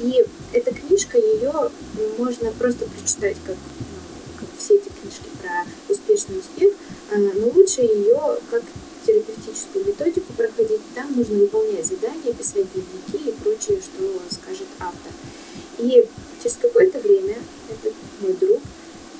[0.00, 1.70] И эта книжка, ее
[2.18, 5.64] можно просто прочитать, как, ну, как все эти книжки про
[6.14, 6.72] успешный успех,
[7.12, 8.62] а, но лучше ее как
[9.06, 10.80] терапевтическую методику проходить.
[10.94, 15.12] Там нужно выполнять задания, писать дневники и прочее, что скажет автор.
[15.78, 16.06] И
[16.42, 17.36] через какое-то время
[17.68, 18.60] этот мой друг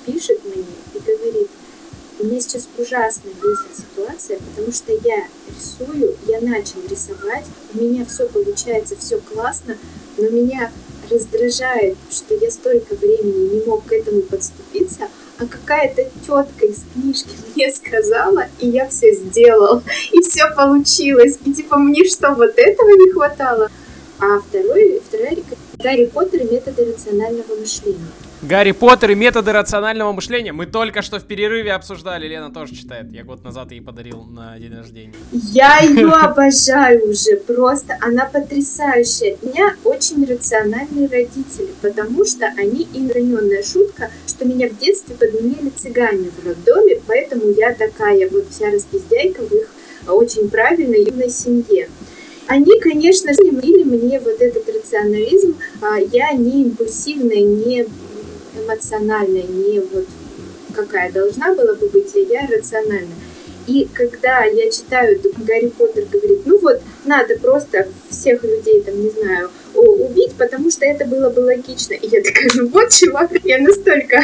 [0.05, 1.49] пишет мне и говорит,
[2.19, 8.27] меня сейчас ужасно бесит ситуация, потому что я рисую, я начал рисовать, у меня все
[8.27, 9.77] получается, все классно,
[10.17, 10.71] но меня
[11.09, 17.29] раздражает, что я столько времени не мог к этому подступиться, а какая-то тетка из книжки
[17.55, 19.81] мне сказала, и я все сделал,
[20.11, 23.69] и все получилось, и типа мне что, вот этого не хватало?
[24.19, 27.99] А второй, вторая рекомендация Гарри Поттер и методы рационального мышления.
[28.47, 30.53] Гарри Поттер и методы рационального мышления.
[30.53, 32.27] Мы только что в перерыве обсуждали.
[32.27, 33.11] Лена тоже читает.
[33.11, 35.15] Я год назад ей подарил на день рождения.
[35.31, 39.37] Я ее обожаю уже, просто она потрясающая.
[39.41, 45.69] У меня очень рациональные родители, потому что они инраненная шутка, что меня в детстве подменили
[45.69, 49.69] цыгане в роддоме, поэтому я такая вот вся распиздяйка в их
[50.07, 51.89] очень правильной юной семье.
[52.47, 57.87] Они, конечно или мне вот этот рационализм, а, я не импульсивная, не
[58.57, 60.07] эмоциональная, не вот
[60.73, 63.15] какая должна была бы быть, а я рациональная.
[63.67, 69.09] И когда я читаю, Гарри Поттер говорит, ну вот, надо просто всех людей, там, не
[69.09, 69.49] знаю,
[69.81, 71.93] убить, потому что это было бы логично.
[71.93, 74.21] И я такая, ну вот, чувак, я настолько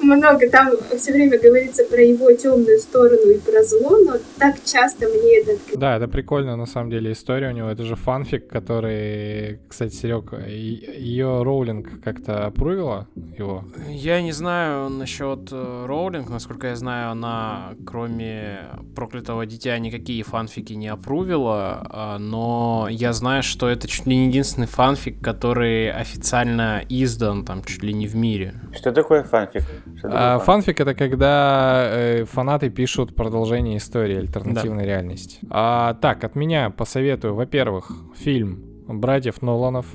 [0.00, 5.06] много, там все время говорится про его темную сторону и про зло, но так часто
[5.08, 7.68] мне это Да, это прикольно на самом деле история у него.
[7.68, 13.64] Это же фанфик, который, кстати, Серег, ее Роулинг как-то опрувила его.
[13.88, 16.28] Я не знаю насчет э, Роулинг.
[16.28, 18.60] Насколько я знаю, она, кроме
[18.94, 21.86] проклятого дитя, никакие фанфики не опрувила.
[21.90, 27.62] а, Но я знаю, что это чуть ли не единственный фанфик, который официально издан там
[27.64, 28.54] чуть ли не в мире.
[28.74, 29.62] Что такое фанфик?
[29.98, 30.46] Что такое А, фанфик?
[30.46, 35.38] фанфик это когда э, фанаты пишут продолжение истории альтернативной реальности.
[35.50, 39.86] А, так, от меня посоветую, во-первых, фильм братьев Ноланов.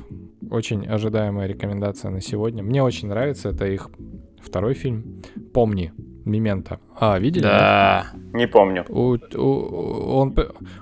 [0.51, 2.63] Очень ожидаемая рекомендация на сегодня.
[2.63, 3.89] Мне очень нравится, это их
[4.41, 5.21] второй фильм.
[5.53, 5.93] Помни,
[6.25, 6.79] Мемента.
[6.99, 7.43] А, видели?
[7.43, 8.33] нет?
[8.33, 8.85] Не помню.
[8.89, 10.35] У- у- он,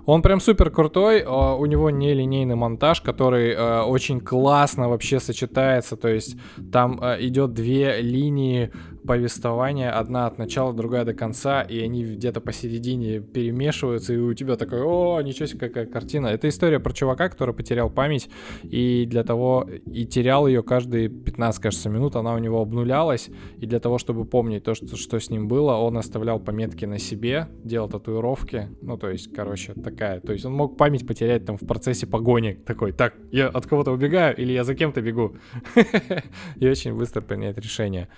[0.06, 5.96] он прям супер крутой, а, у него нелинейный монтаж, который а, очень классно вообще сочетается,
[5.96, 6.38] то есть
[6.72, 8.72] там а, идет две линии
[9.08, 14.58] повествования, одна от начала, другая до конца, и они где-то посередине перемешиваются, и у тебя
[14.58, 16.28] такой, о, ничего себе, какая картина.
[16.28, 18.30] Это история про чувака, который потерял память,
[18.64, 23.66] и для того, и терял ее каждые 15, кажется, минут, она у него обнулялась, и
[23.66, 27.48] для того, чтобы помнить то, что, что с ним было, он оставлял пометки на себе,
[27.64, 31.66] делал татуировки, ну, то есть, короче, такая, то есть он мог память потерять там в
[31.66, 35.38] процессе погони, такой, так, я от кого-то убегаю или я за кем-то бегу,
[36.58, 38.10] и очень быстро принять решение.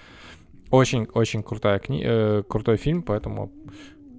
[0.72, 2.04] Очень-очень крутая кни...
[2.06, 3.52] э, крутой фильм, поэтому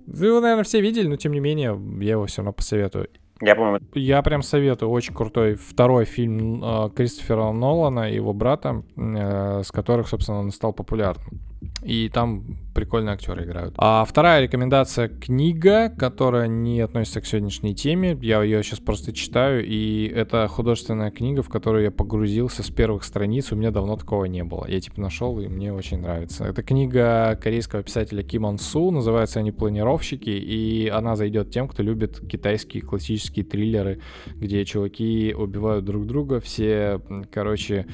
[0.07, 3.09] вы его, наверное, все видели, но тем не менее, я его все равно посоветую.
[3.41, 8.83] Я, по-моему, Я прям советую, очень крутой второй фильм э, Кристофера Нолана и его брата,
[8.97, 11.41] э, с которых, собственно, он стал популярным.
[11.83, 13.75] И там прикольные актеры играют.
[13.77, 18.19] А вторая рекомендация книга, которая не относится к сегодняшней теме.
[18.21, 23.05] Я ее сейчас просто читаю, и это художественная книга, в которую я погрузился с первых
[23.05, 23.51] страниц.
[23.53, 24.67] У меня давно такого не было.
[24.69, 26.45] Я типа нашел, и мне очень нравится.
[26.45, 31.83] Это книга корейского писателя Ким Он Су, называется они «Планировщики», и она зайдет тем, кто
[31.83, 34.01] любит китайские классические триллеры,
[34.37, 37.01] где чуваки убивают друг друга, все,
[37.33, 37.87] короче,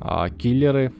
[0.00, 0.92] а, киллеры,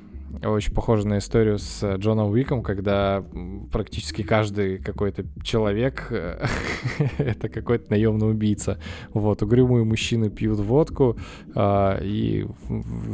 [0.51, 3.25] очень похоже на историю с э, Джоном Уиком, когда
[3.73, 6.47] практически каждый какой-то человек э,
[7.19, 8.79] это какой-то наемный убийца.
[9.13, 11.17] Вот, угрюмые мужчины пьют водку
[11.55, 12.47] а, и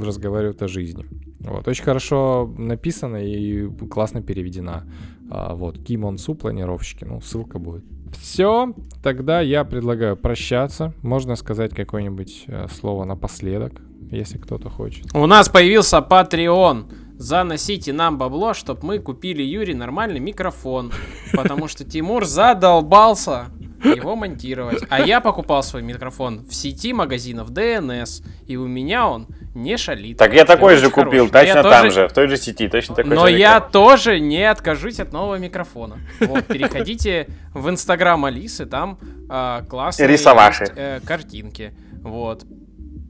[0.02, 1.06] разговаривают о жизни.
[1.40, 4.84] Вот, очень хорошо написано и классно переведена.
[5.30, 7.84] А, вот, Ким Су, планировщики, ну, ссылка будет.
[8.20, 10.92] Все, тогда я предлагаю прощаться.
[11.02, 13.80] Можно сказать какое-нибудь э, слово напоследок,
[14.10, 15.06] если кто-то хочет.
[15.14, 17.01] У нас появился Patreon.
[17.18, 20.92] Заносите нам бабло, чтобы мы купили Юре нормальный микрофон.
[21.32, 23.46] Потому что Тимур задолбался
[23.84, 24.82] его монтировать.
[24.90, 28.24] А я покупал свой микрофон в сети магазинов DNS.
[28.46, 30.18] И у меня он не шалит.
[30.18, 31.46] Так я такой же купил, хороший.
[31.46, 33.72] Я точно там тоже- же, в той же сети, точно такой Но же я микрофон.
[33.72, 35.98] тоже не откажусь от нового микрофона.
[36.20, 38.98] Вот, переходите в инстаграм Алисы, там
[39.28, 40.62] а, классные Рисоваши.
[40.64, 41.74] есть, э, картинки.
[42.02, 42.44] Вот.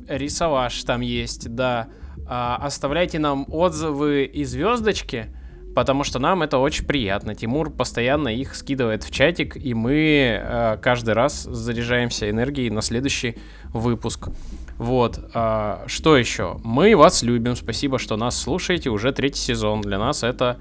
[0.08, 1.88] Рисоваш там есть, да.
[2.34, 5.26] А, оставляйте нам отзывы и звездочки,
[5.74, 7.34] потому что нам это очень приятно.
[7.34, 13.36] Тимур постоянно их скидывает в чатик, и мы а, каждый раз заряжаемся энергией на следующий
[13.74, 14.30] выпуск.
[14.78, 16.56] Вот, а, что еще?
[16.64, 20.59] Мы вас любим, спасибо, что нас слушаете, уже третий сезон, для нас это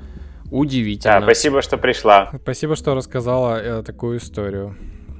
[0.51, 1.21] удивительно.
[1.21, 2.31] Да, спасибо, что пришла.
[2.43, 4.75] Спасибо, что рассказала э, такую историю.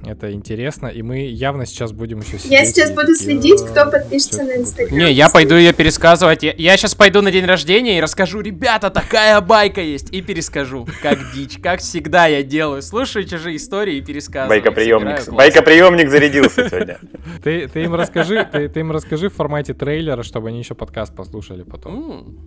[0.05, 3.91] Это интересно, и мы явно сейчас будем еще Я сейчас и буду следить, кто «Э,
[3.91, 4.97] подпишется на Инстаграм.
[4.97, 6.41] Не, я пойду ее пересказывать.
[6.43, 10.11] Я, сейчас пойду на день рождения и расскажу, ребята, такая байка есть.
[10.11, 12.81] И перескажу, как дичь, как всегда я делаю.
[12.81, 14.49] Слушаю чужие истории и пересказываю.
[14.49, 15.29] Байкоприемник.
[15.29, 16.99] Байкоприемник зарядился сегодня.
[17.43, 21.15] Ты, ты им расскажи, ты, ты им расскажи в формате трейлера, чтобы они еще подкаст
[21.15, 22.37] послушали потом.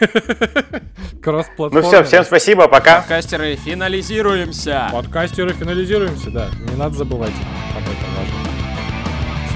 [1.22, 1.92] Кросс-платформенность.
[1.92, 2.98] Ну все, всем спасибо, пока.
[2.98, 4.88] Подкастеры, финализируемся.
[4.92, 6.50] Подкастеры финализируемся, да.
[6.70, 7.32] Не надо забывать
[7.76, 8.44] об этом важном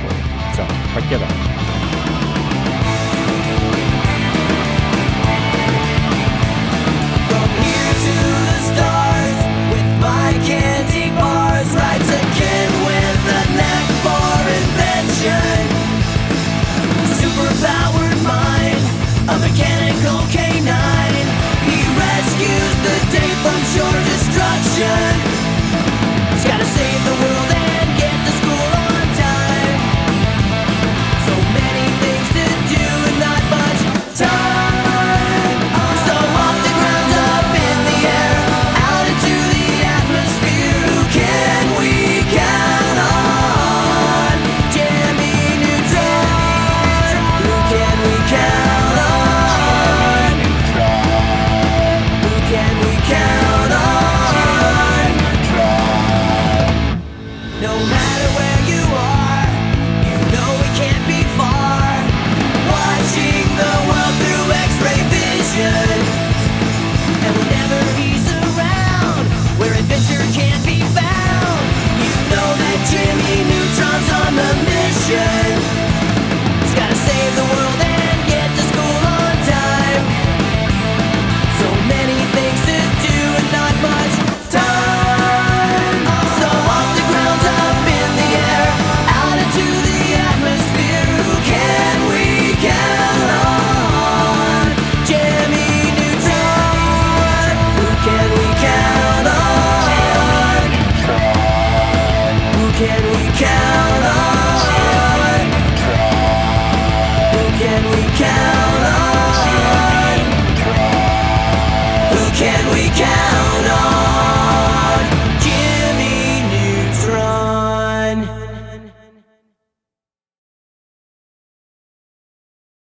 [0.01, 0.23] слове.
[0.52, 0.64] Все,
[0.97, 1.65] покеда.